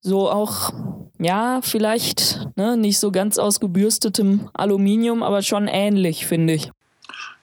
[0.00, 0.72] So auch,
[1.18, 6.70] ja, vielleicht ne, nicht so ganz aus gebürstetem Aluminium, aber schon ähnlich, finde ich.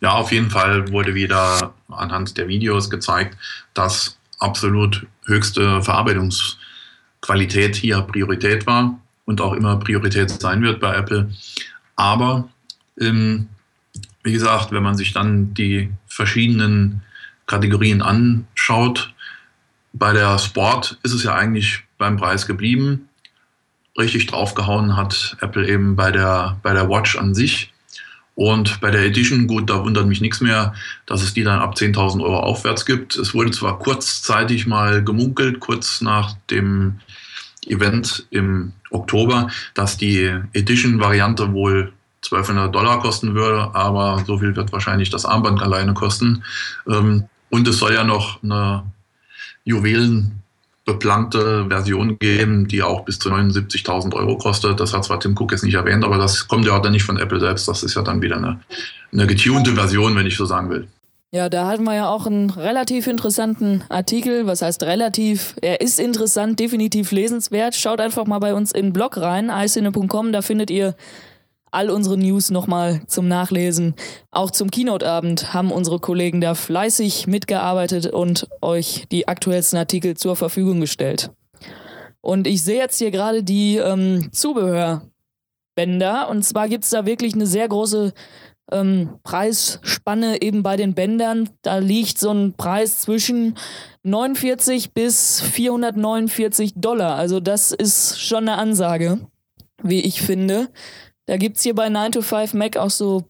[0.01, 3.37] Ja, auf jeden Fall wurde wieder anhand der Videos gezeigt,
[3.73, 6.55] dass absolut höchste Verarbeitungs-
[7.21, 11.29] Qualität hier Priorität war und auch immer Priorität sein wird bei Apple.
[11.95, 12.49] Aber
[12.99, 13.47] ähm,
[14.23, 17.01] wie gesagt, wenn man sich dann die verschiedenen
[17.49, 19.11] Kategorien anschaut.
[19.91, 23.09] Bei der Sport ist es ja eigentlich beim Preis geblieben.
[23.97, 27.73] Richtig draufgehauen hat Apple eben bei der, bei der Watch an sich.
[28.35, 30.73] Und bei der Edition, gut, da wundert mich nichts mehr,
[31.07, 33.17] dass es die dann ab 10.000 Euro aufwärts gibt.
[33.17, 36.99] Es wurde zwar kurzzeitig mal gemunkelt, kurz nach dem
[37.67, 41.93] Event im Oktober, dass die Edition-Variante wohl
[42.23, 46.43] 1200 Dollar kosten würde, aber so viel wird wahrscheinlich das Armband alleine kosten.
[46.87, 48.83] Ähm, und es soll ja noch eine
[49.63, 54.79] juwelenbeplankte Version geben, die auch bis zu 79.000 Euro kostet.
[54.79, 57.03] Das hat zwar Tim Cook jetzt nicht erwähnt, aber das kommt ja auch dann nicht
[57.03, 57.67] von Apple selbst.
[57.67, 58.59] Das ist ja dann wieder eine,
[59.13, 60.87] eine getunte Version, wenn ich so sagen will.
[61.31, 64.47] Ja, da hatten wir ja auch einen relativ interessanten Artikel.
[64.47, 65.55] Was heißt relativ?
[65.61, 67.75] Er ist interessant, definitiv lesenswert.
[67.75, 70.31] Schaut einfach mal bei uns in den Blog rein, icine.com.
[70.31, 70.95] Da findet ihr
[71.69, 73.93] all unsere News nochmal zum Nachlesen.
[74.31, 80.35] Auch zum Keynote-Abend haben unsere Kollegen da fleißig mitgearbeitet und euch die aktuellsten Artikel zur
[80.35, 81.29] Verfügung gestellt.
[82.21, 86.27] Und ich sehe jetzt hier gerade die ähm, Zubehörbänder.
[86.27, 88.13] Und zwar gibt es da wirklich eine sehr große
[88.71, 91.49] ähm, Preisspanne eben bei den Bändern.
[91.61, 93.57] Da liegt so ein Preis zwischen
[94.03, 97.15] 49 bis 449 Dollar.
[97.15, 99.19] Also das ist schon eine Ansage,
[99.83, 100.69] wie ich finde.
[101.25, 103.25] Da gibt es hier bei 9 to 5 Mac auch so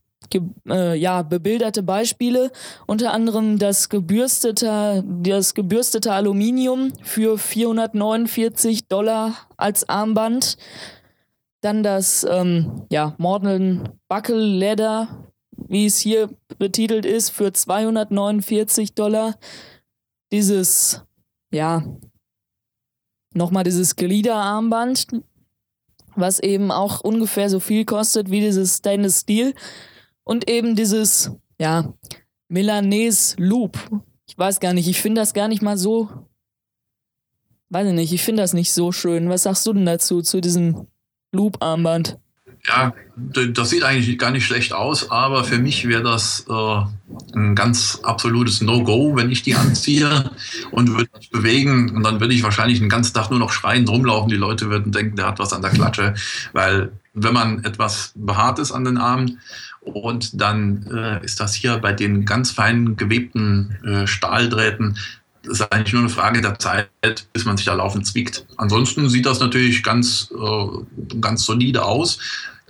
[0.68, 2.52] äh, ja, bebilderte Beispiele,
[2.86, 10.58] unter anderem das gebürstete, das gebürstete Aluminium für 449 Dollar als Armband.
[11.62, 15.29] Dann das ähm, ja, Modern Buckle Leather,
[15.70, 19.40] wie es hier betitelt ist, für 249 Dollar.
[20.32, 21.04] Dieses,
[21.52, 21.84] ja,
[23.34, 25.08] nochmal dieses Gliederarmband
[26.20, 29.54] was eben auch ungefähr so viel kostet wie dieses Stainless Steel
[30.24, 31.94] und eben dieses, ja,
[32.50, 33.78] Milanese Loop.
[34.28, 36.10] Ich weiß gar nicht, ich finde das gar nicht mal so,
[37.70, 39.30] weiß ich nicht, ich finde das nicht so schön.
[39.30, 40.88] Was sagst du denn dazu, zu diesem
[41.32, 42.20] Loop-Armband?
[42.68, 47.56] Ja, das sieht eigentlich gar nicht schlecht aus, aber für mich wäre das äh, ein
[47.56, 50.30] ganz absolutes No-Go, wenn ich die anziehe
[50.72, 51.96] und würde mich bewegen.
[51.96, 54.30] Und dann würde ich wahrscheinlich den ganzen Tag nur noch schreiend rumlaufen.
[54.30, 56.16] Die Leute würden denken, der hat was an der Klatsche.
[56.54, 59.40] Weil wenn man etwas behaart ist an den Armen
[59.82, 64.98] und dann äh, ist das hier bei den ganz feinen gewebten äh, Stahldrähten
[65.50, 66.90] ist eigentlich nur eine Frage der Zeit,
[67.34, 68.46] bis man sich da laufend zwiegt.
[68.58, 72.20] Ansonsten sieht das natürlich ganz, äh, ganz solide aus.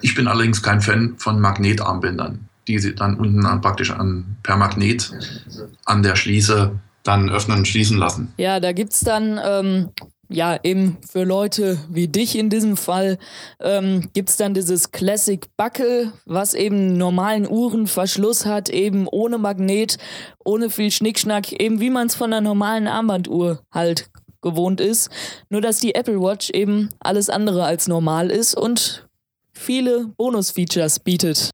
[0.02, 4.58] Ich bin allerdings kein Fan von Magnetarmbändern, die sie dann unten an, praktisch an, per
[4.58, 5.12] Magnet
[5.86, 6.72] an der Schließe
[7.04, 8.34] dann öffnen und schließen lassen.
[8.38, 9.90] Ja, da gibt es dann ähm,
[10.30, 13.18] ja, eben für Leute wie dich in diesem Fall
[13.60, 19.98] ähm, gibt es dann dieses Classic Buckle, was eben normalen Uhrenverschluss hat, eben ohne Magnet,
[20.46, 24.10] ohne viel Schnickschnack, eben wie man es von einer normalen Armbanduhr halt
[24.42, 25.10] gewohnt ist.
[25.50, 29.08] Nur dass die Apple Watch eben alles andere als normal ist und
[29.52, 31.50] viele Bonus-Features bietet.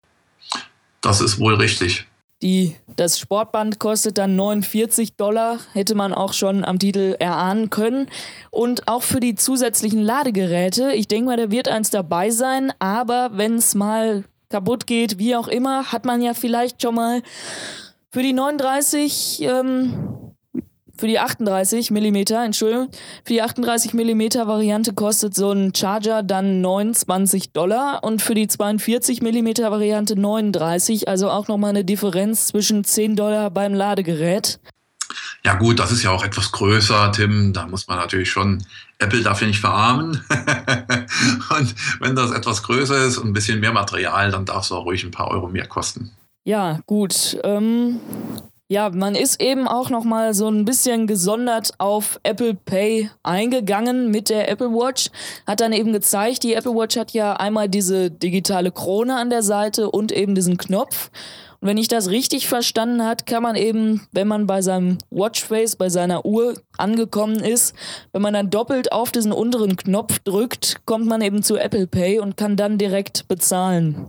[1.02, 2.08] Das ist wohl richtig.
[2.46, 8.08] Die, das Sportband kostet dann 49 Dollar, hätte man auch schon am Titel erahnen können.
[8.52, 13.32] Und auch für die zusätzlichen Ladegeräte, ich denke mal, da wird eins dabei sein, aber
[13.34, 17.24] wenn es mal kaputt geht, wie auch immer, hat man ja vielleicht schon mal
[18.12, 20.25] für die 39 ähm,
[20.98, 22.90] für die 38 mm, Entschuldigung,
[23.24, 28.48] für die 38 mm Variante kostet so ein Charger dann 29 Dollar und für die
[28.48, 34.60] 42 mm Variante 39, also auch nochmal eine Differenz zwischen 10 Dollar beim Ladegerät.
[35.44, 37.54] Ja gut, das ist ja auch etwas größer, Tim.
[37.54, 38.66] Da muss man natürlich schon
[38.98, 40.24] Apple dafür nicht verarmen.
[41.58, 44.86] und wenn das etwas größer ist und ein bisschen mehr Material, dann darf es auch
[44.86, 46.12] ruhig ein paar Euro mehr kosten.
[46.46, 47.38] Ja, gut.
[47.44, 48.00] Ähm,
[48.67, 54.10] ja, man ist eben auch noch mal so ein bisschen gesondert auf Apple Pay eingegangen
[54.10, 55.12] mit der Apple Watch.
[55.45, 59.43] Hat dann eben gezeigt, die Apple Watch hat ja einmal diese digitale Krone an der
[59.43, 61.12] Seite und eben diesen Knopf.
[61.62, 65.75] Und wenn ich das richtig verstanden hat, kann man eben, wenn man bei seinem Watchface,
[65.75, 67.75] bei seiner Uhr angekommen ist,
[68.13, 72.19] wenn man dann doppelt auf diesen unteren Knopf drückt, kommt man eben zu Apple Pay
[72.19, 74.08] und kann dann direkt bezahlen.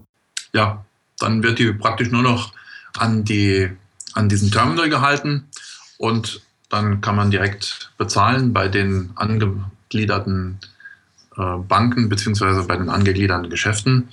[0.54, 0.84] Ja,
[1.18, 2.52] dann wird die praktisch nur noch
[2.98, 3.70] an die
[4.16, 5.48] an diesem Terminal gehalten
[5.98, 10.58] und dann kann man direkt bezahlen bei den angegliederten
[11.36, 14.08] äh, Banken beziehungsweise bei den angegliederten Geschäften.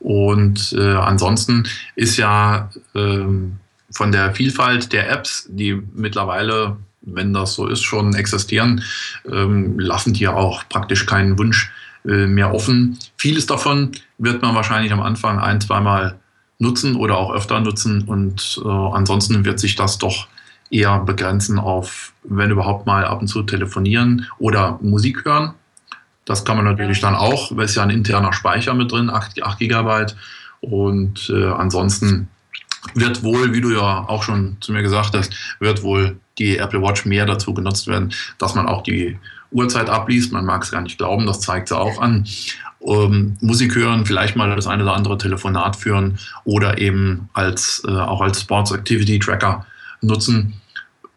[0.00, 3.24] Und äh, ansonsten ist ja äh,
[3.90, 8.82] von der Vielfalt der Apps, die mittlerweile, wenn das so ist, schon existieren,
[9.30, 11.70] ähm, lassen die ja auch praktisch keinen Wunsch
[12.04, 12.98] äh, mehr offen.
[13.16, 16.18] Vieles davon wird man wahrscheinlich am Anfang ein, zweimal
[16.62, 18.02] nutzen oder auch öfter nutzen.
[18.04, 20.28] Und äh, ansonsten wird sich das doch
[20.70, 25.54] eher begrenzen auf, wenn überhaupt mal ab und zu telefonieren oder Musik hören.
[26.24, 29.42] Das kann man natürlich dann auch, weil es ja ein interner Speicher mit drin, 8,
[29.42, 30.06] 8 GB.
[30.60, 32.28] Und äh, ansonsten
[32.94, 36.80] wird wohl, wie du ja auch schon zu mir gesagt hast, wird wohl die Apple
[36.80, 39.18] Watch mehr dazu genutzt werden, dass man auch die
[39.50, 40.32] Uhrzeit abliest.
[40.32, 42.26] Man mag es gar nicht glauben, das zeigt sie auch an.
[42.86, 47.90] Ähm, Musik hören, vielleicht mal das eine oder andere Telefonat führen oder eben als, äh,
[47.90, 49.66] auch als Sports Activity Tracker
[50.00, 50.54] nutzen,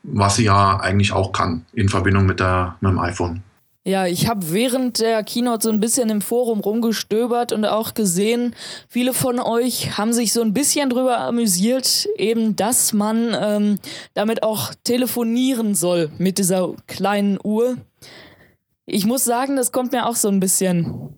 [0.03, 3.41] was sie ja eigentlich auch kann in Verbindung mit, der, mit dem iPhone.
[3.87, 8.55] Ja, ich habe während der Keynote so ein bisschen im Forum rumgestöbert und auch gesehen,
[8.89, 13.77] viele von euch haben sich so ein bisschen drüber amüsiert, eben, dass man ähm,
[14.15, 17.77] damit auch telefonieren soll mit dieser kleinen Uhr.
[18.87, 21.13] Ich muss sagen, das kommt mir auch so ein bisschen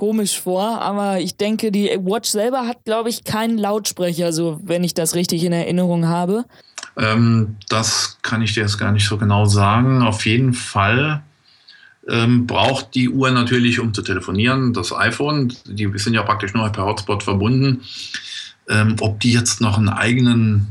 [0.00, 4.82] komisch vor, aber ich denke, die Watch selber hat, glaube ich, keinen Lautsprecher, so wenn
[4.82, 6.46] ich das richtig in Erinnerung habe.
[6.96, 10.00] Ähm, das kann ich dir jetzt gar nicht so genau sagen.
[10.00, 11.22] Auf jeden Fall
[12.08, 15.52] ähm, braucht die Uhr natürlich, um zu telefonieren, das iPhone.
[15.66, 17.82] Die sind ja praktisch nur per Hotspot verbunden.
[18.70, 20.68] Ähm, ob die jetzt noch einen eigenen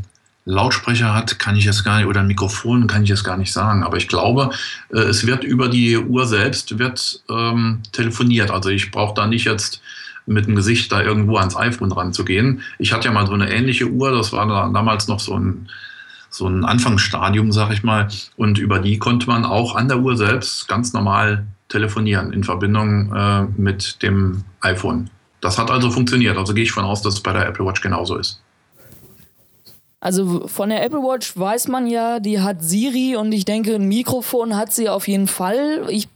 [0.49, 3.51] Lautsprecher hat, kann ich jetzt gar nicht, oder ein Mikrofon kann ich jetzt gar nicht
[3.51, 3.83] sagen.
[3.83, 4.49] Aber ich glaube,
[4.91, 8.51] äh, es wird über die Uhr selbst wird ähm, telefoniert.
[8.51, 9.81] Also ich brauche da nicht jetzt
[10.25, 12.61] mit dem Gesicht da irgendwo ans iPhone ranzugehen.
[12.77, 15.69] Ich hatte ja mal so eine ähnliche Uhr, das war da damals noch so ein
[16.31, 18.07] so ein Anfangsstadium, sag ich mal.
[18.35, 23.13] Und über die konnte man auch an der Uhr selbst ganz normal telefonieren in Verbindung
[23.13, 25.09] äh, mit dem iPhone.
[25.41, 26.37] Das hat also funktioniert.
[26.37, 28.41] Also gehe ich von aus, dass es bei der Apple Watch genauso ist.
[30.01, 33.87] Also von der Apple Watch weiß man ja, die hat Siri und ich denke, ein
[33.87, 35.85] Mikrofon hat sie auf jeden Fall.
[35.89, 36.07] Ich,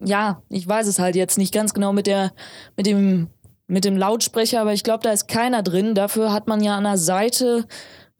[0.00, 2.32] ja, ich weiß es halt jetzt nicht ganz genau mit der,
[2.76, 3.28] mit dem,
[3.66, 5.94] mit dem Lautsprecher, aber ich glaube, da ist keiner drin.
[5.94, 7.66] Dafür hat man ja an der Seite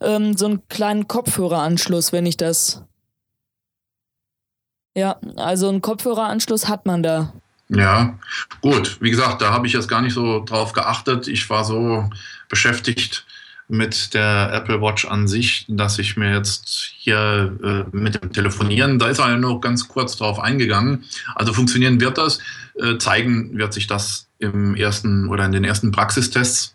[0.03, 2.85] ähm, so einen kleinen Kopfhöreranschluss, wenn ich das.
[4.95, 7.33] Ja, also einen Kopfhöreranschluss hat man da.
[7.71, 8.19] Ja,
[8.61, 9.01] gut.
[9.01, 11.29] Wie gesagt, da habe ich jetzt gar nicht so drauf geachtet.
[11.29, 12.11] Ich war so
[12.51, 13.25] beschäftigt
[13.73, 18.99] mit der Apple Watch an sich, dass ich mir jetzt hier äh, mit dem Telefonieren,
[18.99, 21.05] da ist er ja nur ganz kurz drauf eingegangen.
[21.35, 22.39] Also funktionieren wird das,
[22.75, 26.75] äh, zeigen wird sich das im ersten oder in den ersten Praxistests,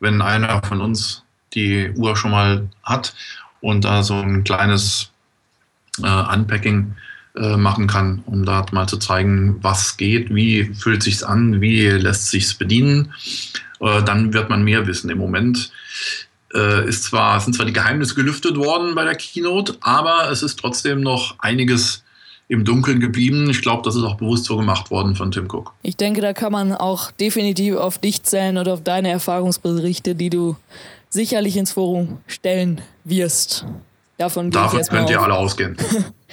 [0.00, 3.14] wenn einer von uns die Uhr schon mal hat
[3.60, 5.10] und da so ein kleines
[6.02, 6.94] äh, Unpacking
[7.36, 11.88] äh, machen kann, um da mal zu zeigen, was geht, wie fühlt sich's an, wie
[11.88, 13.12] lässt sich's bedienen.
[13.80, 15.10] Äh, dann wird man mehr wissen.
[15.10, 15.70] Im Moment
[16.50, 21.00] ist zwar, sind zwar die Geheimnisse gelüftet worden bei der Keynote, aber es ist trotzdem
[21.00, 22.02] noch einiges
[22.48, 23.48] im Dunkeln geblieben.
[23.50, 25.74] Ich glaube, das ist auch bewusst so gemacht worden von Tim Cook.
[25.82, 30.30] Ich denke, da kann man auch definitiv auf dich zählen oder auf deine Erfahrungsberichte, die
[30.30, 30.56] du
[31.10, 33.66] sicherlich ins Forum stellen wirst.
[34.16, 35.76] Davon, Davon könnt ihr alle ausgehen.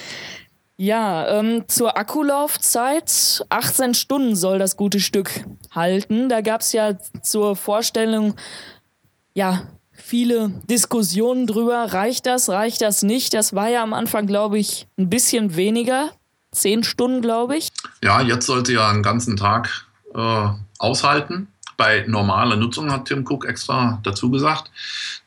[0.77, 3.45] ja, ähm, zur Akkulaufzeit.
[3.49, 6.29] 18 Stunden soll das gute Stück halten.
[6.29, 8.35] Da gab es ja zur Vorstellung,
[9.33, 9.63] ja,
[10.05, 11.93] viele Diskussionen drüber.
[11.93, 13.33] Reicht das, reicht das nicht?
[13.33, 16.11] Das war ja am Anfang, glaube ich, ein bisschen weniger.
[16.51, 17.69] Zehn Stunden, glaube ich.
[18.03, 23.45] Ja, jetzt sollte ja einen ganzen Tag äh, aushalten bei normaler Nutzung, hat Tim Cook
[23.45, 24.71] extra dazu gesagt.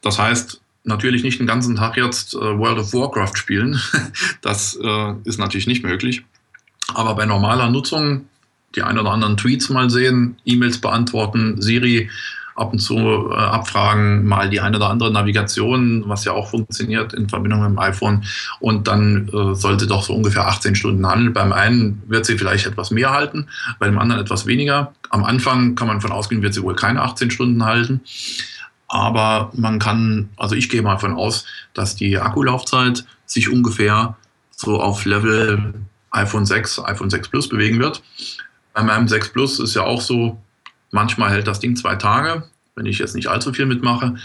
[0.01, 3.79] Das heißt, natürlich nicht den ganzen Tag jetzt äh, World of Warcraft spielen.
[4.41, 6.25] das äh, ist natürlich nicht möglich.
[6.95, 8.27] Aber bei normaler Nutzung
[8.75, 12.11] die ein oder anderen Tweets mal sehen, E-Mails beantworten, Siri
[12.59, 12.97] ab und zu
[13.31, 17.71] äh, abfragen, mal die eine oder andere Navigation, was ja auch funktioniert in Verbindung mit
[17.71, 18.25] dem iPhone.
[18.61, 21.33] Und dann äh, sollte doch so ungefähr 18 Stunden handeln.
[21.33, 23.47] Beim einen wird sie vielleicht etwas mehr halten,
[23.79, 24.93] bei dem anderen etwas weniger.
[25.11, 28.01] Am Anfang kann man von ausgehen, wird sie wohl keine 18 Stunden halten.
[28.89, 31.45] Aber man kann, also ich gehe mal von aus,
[31.75, 34.17] dass die Akkulaufzeit sich ungefähr
[34.51, 35.75] so auf Level
[36.11, 38.03] iPhone 6, iPhone 6 Plus bewegen wird.
[38.73, 40.39] Bei meinem 6 Plus ist ja auch so,
[40.91, 44.17] Manchmal hält das Ding zwei Tage, wenn ich jetzt nicht allzu viel mitmache.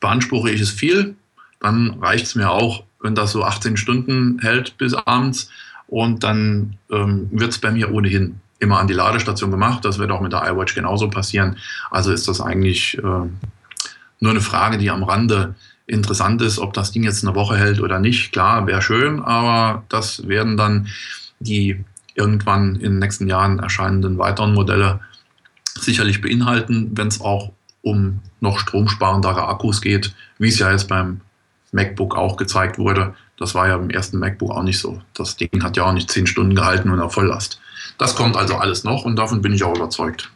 [0.00, 1.14] Beanspruche ich es viel,
[1.60, 5.50] dann reicht es mir auch, wenn das so 18 Stunden hält bis abends.
[5.86, 9.84] Und dann ähm, wird es bei mir ohnehin immer an die Ladestation gemacht.
[9.84, 11.56] Das wird auch mit der iWatch genauso passieren.
[11.90, 15.54] Also ist das eigentlich äh, nur eine Frage, die am Rande
[15.86, 18.32] interessant ist, ob das Ding jetzt eine Woche hält oder nicht.
[18.32, 20.86] Klar, wäre schön, aber das werden dann
[21.40, 25.00] die irgendwann in den nächsten Jahren erscheinenden weiteren Modelle
[25.90, 27.50] sicherlich beinhalten, wenn es auch
[27.82, 31.20] um noch stromsparendere Akkus geht, wie es ja jetzt beim
[31.72, 33.14] MacBook auch gezeigt wurde.
[33.36, 35.00] Das war ja im ersten MacBook auch nicht so.
[35.14, 37.60] Das Ding hat ja auch nicht zehn Stunden gehalten und auf Volllast.
[37.98, 40.30] Das kommt also alles noch und davon bin ich auch überzeugt.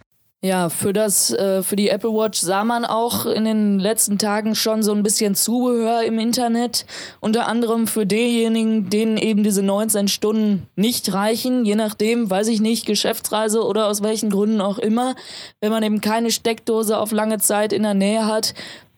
[0.44, 4.54] Ja, für das, äh, für die Apple Watch sah man auch in den letzten Tagen
[4.54, 6.84] schon so ein bisschen Zubehör im Internet.
[7.20, 12.60] Unter anderem für diejenigen, denen eben diese 19 Stunden nicht reichen, je nachdem, weiß ich
[12.60, 15.14] nicht, Geschäftsreise oder aus welchen Gründen auch immer.
[15.62, 18.52] Wenn man eben keine Steckdose auf lange Zeit in der Nähe hat,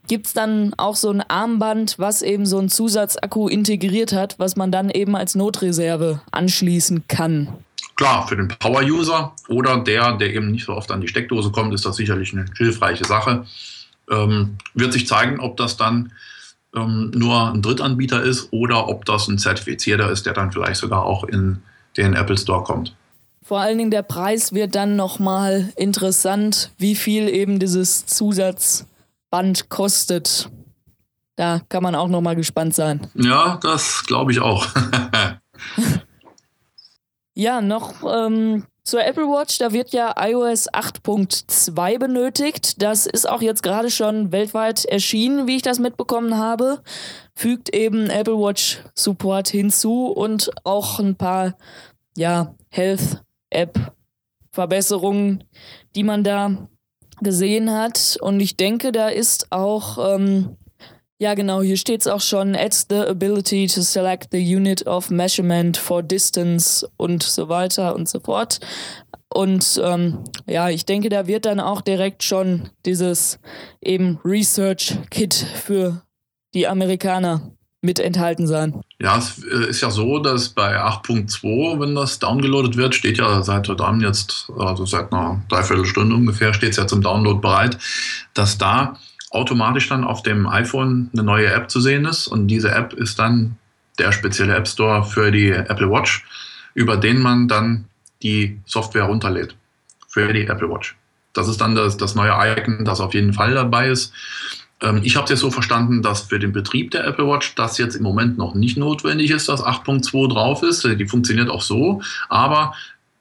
[0.08, 4.72] gibt's dann auch so ein Armband, was eben so einen Zusatzakku integriert hat, was man
[4.72, 7.65] dann eben als Notreserve anschließen kann.
[7.96, 11.72] Klar, für den Power-User oder der, der eben nicht so oft an die Steckdose kommt,
[11.72, 13.46] ist das sicherlich eine hilfreiche Sache.
[14.10, 16.12] Ähm, wird sich zeigen, ob das dann
[16.74, 21.04] ähm, nur ein Drittanbieter ist oder ob das ein Zertifizierter ist, der dann vielleicht sogar
[21.04, 21.62] auch in
[21.96, 22.94] den Apple Store kommt.
[23.42, 30.50] Vor allen Dingen der Preis wird dann nochmal interessant, wie viel eben dieses Zusatzband kostet.
[31.36, 33.06] Da kann man auch nochmal gespannt sein.
[33.14, 34.66] Ja, das glaube ich auch.
[37.38, 42.80] Ja, noch ähm, zur Apple Watch, da wird ja iOS 8.2 benötigt.
[42.80, 46.80] Das ist auch jetzt gerade schon weltweit erschienen, wie ich das mitbekommen habe.
[47.34, 51.58] Fügt eben Apple Watch Support hinzu und auch ein paar
[52.16, 53.92] ja, Health App
[54.52, 55.44] Verbesserungen,
[55.94, 56.68] die man da
[57.20, 58.16] gesehen hat.
[58.22, 60.56] Und ich denke, da ist auch ähm,
[61.18, 65.10] ja, genau, hier steht es auch schon, adds the ability to select the unit of
[65.10, 68.60] measurement for distance und so weiter und so fort.
[69.32, 73.38] Und ähm, ja, ich denke, da wird dann auch direkt schon dieses
[73.82, 76.02] eben Research Kit für
[76.54, 77.52] die Amerikaner
[77.82, 78.80] mit enthalten sein.
[79.00, 83.42] Ja, es äh, ist ja so, dass bei 8.2, wenn das downgeloadet wird, steht ja
[83.42, 87.78] seit heute Abend jetzt, also seit einer Dreiviertelstunde ungefähr, steht es ja zum Download bereit,
[88.34, 88.98] dass da
[89.30, 92.26] automatisch dann auf dem iPhone eine neue App zu sehen ist.
[92.26, 93.56] Und diese App ist dann
[93.98, 96.24] der spezielle App Store für die Apple Watch,
[96.74, 97.86] über den man dann
[98.22, 99.54] die Software runterlädt
[100.08, 100.96] für die Apple Watch.
[101.32, 104.12] Das ist dann das, das neue Icon, das auf jeden Fall dabei ist.
[104.80, 107.78] Ähm, ich habe es jetzt so verstanden, dass für den Betrieb der Apple Watch das
[107.78, 110.84] jetzt im Moment noch nicht notwendig ist, dass 8.2 drauf ist.
[110.84, 112.74] Die funktioniert auch so, aber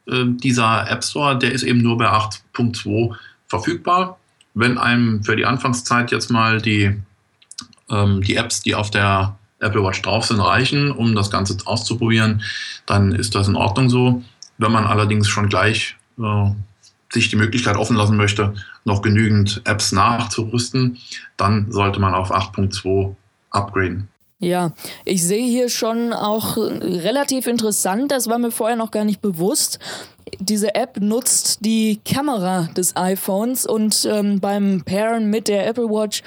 [0.08, 3.16] äh, dieser App Store, der ist eben nur bei 8.2
[3.48, 4.18] verfügbar
[4.56, 6.96] wenn einem für die Anfangszeit jetzt mal die,
[7.90, 12.42] ähm, die Apps, die auf der Apple Watch drauf sind, reichen, um das Ganze auszuprobieren,
[12.86, 14.24] dann ist das in Ordnung so.
[14.58, 16.52] Wenn man allerdings schon gleich äh,
[17.12, 20.98] sich die Möglichkeit offen lassen möchte, noch genügend Apps nachzurüsten,
[21.38, 23.16] dann sollte man auf 8.2
[23.52, 24.08] upgraden.
[24.40, 24.74] Ja,
[25.06, 29.80] ich sehe hier schon auch relativ interessant, das war mir vorher noch gar nicht bewusst.
[30.40, 36.24] Diese App nutzt die Kamera des iPhones und ähm, beim Pairen mit der Apple Watch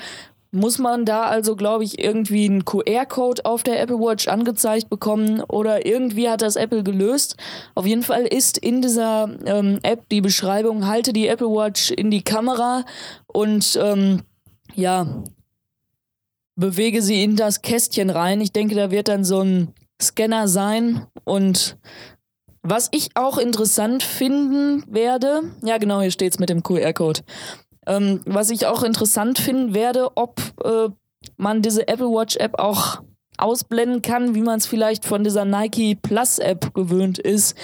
[0.50, 5.42] muss man da also, glaube ich, irgendwie einen QR-Code auf der Apple Watch angezeigt bekommen
[5.42, 7.36] oder irgendwie hat das Apple gelöst.
[7.74, 12.10] Auf jeden Fall ist in dieser ähm, App die Beschreibung, halte die Apple Watch in
[12.10, 12.84] die Kamera
[13.26, 14.22] und ähm,
[14.74, 15.22] ja,
[16.56, 18.40] bewege sie in das Kästchen rein.
[18.40, 21.76] Ich denke, da wird dann so ein Scanner sein und
[22.68, 27.20] was ich auch interessant finden werde, ja genau, hier steht es mit dem QR-Code.
[27.86, 30.88] Ähm, was ich auch interessant finden werde, ob äh,
[31.36, 33.02] man diese Apple Watch App auch
[33.38, 37.56] ausblenden kann, wie man es vielleicht von dieser Nike Plus App gewöhnt ist,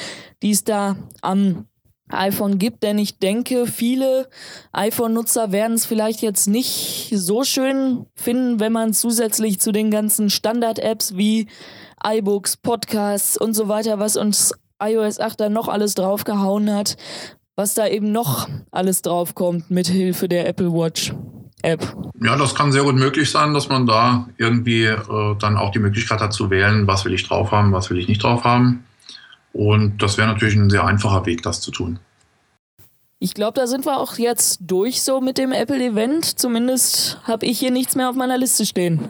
[0.43, 1.67] die es da am
[2.09, 4.29] iPhone gibt, denn ich denke, viele
[4.73, 10.31] iPhone-Nutzer werden es vielleicht jetzt nicht so schön finden, wenn man zusätzlich zu den ganzen
[10.31, 11.49] Standard-Apps wie
[12.07, 14.53] iBooks, Podcasts und so weiter, was uns
[14.83, 16.97] iOS 8 da noch alles draufgehauen hat,
[17.57, 21.12] was da eben noch alles draufkommt mit Hilfe der Apple Watch.
[21.62, 21.97] App.
[22.20, 25.79] Ja, das kann sehr gut möglich sein, dass man da irgendwie äh, dann auch die
[25.79, 28.85] Möglichkeit hat zu wählen, was will ich drauf haben, was will ich nicht drauf haben.
[29.55, 31.99] Und das wäre natürlich ein sehr einfacher Weg, das zu tun.
[33.18, 36.39] Ich glaube, da sind wir auch jetzt durch so mit dem Apple-Event.
[36.39, 39.09] Zumindest habe ich hier nichts mehr auf meiner Liste stehen.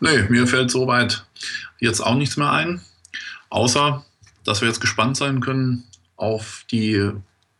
[0.00, 1.24] Nee, mir fällt soweit
[1.78, 2.82] jetzt auch nichts mehr ein.
[3.48, 4.04] Außer,
[4.44, 5.84] dass wir jetzt gespannt sein können
[6.16, 7.10] auf die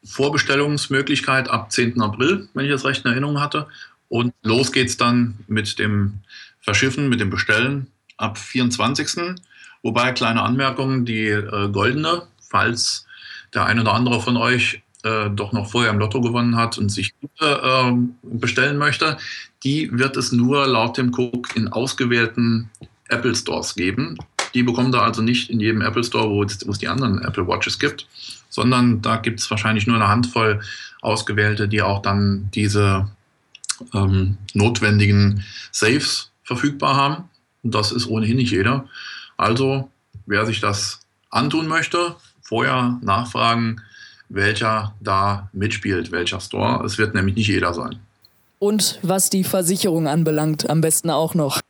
[0.05, 2.01] Vorbestellungsmöglichkeit ab 10.
[2.01, 3.67] April, wenn ich das recht in Erinnerung hatte.
[4.09, 6.21] Und los geht's dann mit dem
[6.61, 9.37] Verschiffen, mit dem Bestellen ab 24.
[9.83, 13.07] Wobei, kleine Anmerkung, die äh, goldene, falls
[13.53, 16.91] der ein oder andere von euch äh, doch noch vorher im Lotto gewonnen hat und
[16.91, 19.19] sich äh, bestellen möchte,
[19.63, 22.71] die wird es nur laut dem Cook in ausgewählten
[23.09, 24.19] Apple Stores geben.
[24.55, 27.79] Die bekommt ihr also nicht in jedem Apple Store, wo es, die anderen Apple Watches
[27.79, 28.07] gibt,
[28.49, 30.61] sondern da gibt es wahrscheinlich nur eine Handvoll
[31.03, 33.09] ausgewählte, die auch dann diese
[33.93, 37.25] ähm, notwendigen Saves verfügbar haben.
[37.63, 38.87] Und das ist ohnehin nicht jeder.
[39.37, 39.91] Also,
[40.27, 41.01] wer sich das
[41.31, 43.81] antun möchte, vorher nachfragen,
[44.29, 46.85] welcher da mitspielt, welcher Store.
[46.85, 47.99] Es wird nämlich nicht jeder sein.
[48.59, 51.61] Und was die Versicherung anbelangt, am besten auch noch.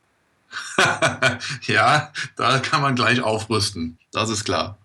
[1.67, 3.97] ja, da kann man gleich aufrüsten.
[4.11, 4.77] Das ist klar.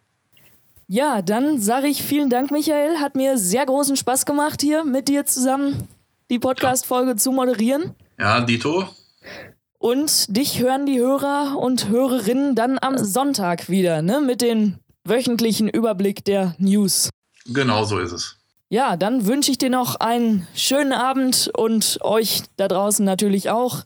[0.86, 2.98] Ja, dann sage ich vielen Dank, Michael.
[2.98, 5.88] Hat mir sehr großen Spaß gemacht, hier mit dir zusammen
[6.30, 7.94] die Podcast-Folge zu moderieren.
[8.18, 8.88] Ja, Dito.
[9.78, 14.20] Und dich hören die Hörer und Hörerinnen dann am Sonntag wieder, ne?
[14.20, 17.10] Mit dem wöchentlichen Überblick der News.
[17.46, 18.36] Genau so ist es.
[18.68, 23.84] Ja, dann wünsche ich dir noch einen schönen Abend und euch da draußen natürlich auch.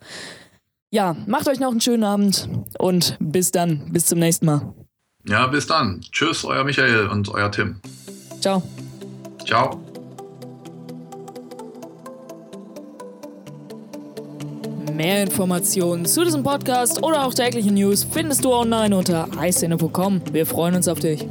[0.95, 3.91] Ja, macht euch noch einen schönen Abend und bis dann.
[3.91, 4.73] Bis zum nächsten Mal.
[5.27, 6.01] Ja, bis dann.
[6.13, 7.81] Tschüss, euer Michael und euer Tim.
[8.41, 8.63] Ciao.
[9.45, 9.83] Ciao.
[14.93, 20.23] Mehr Informationen zu diesem Podcast oder auch tägliche News findest du online unter icene.com.
[20.31, 21.27] Wir freuen uns auf dich.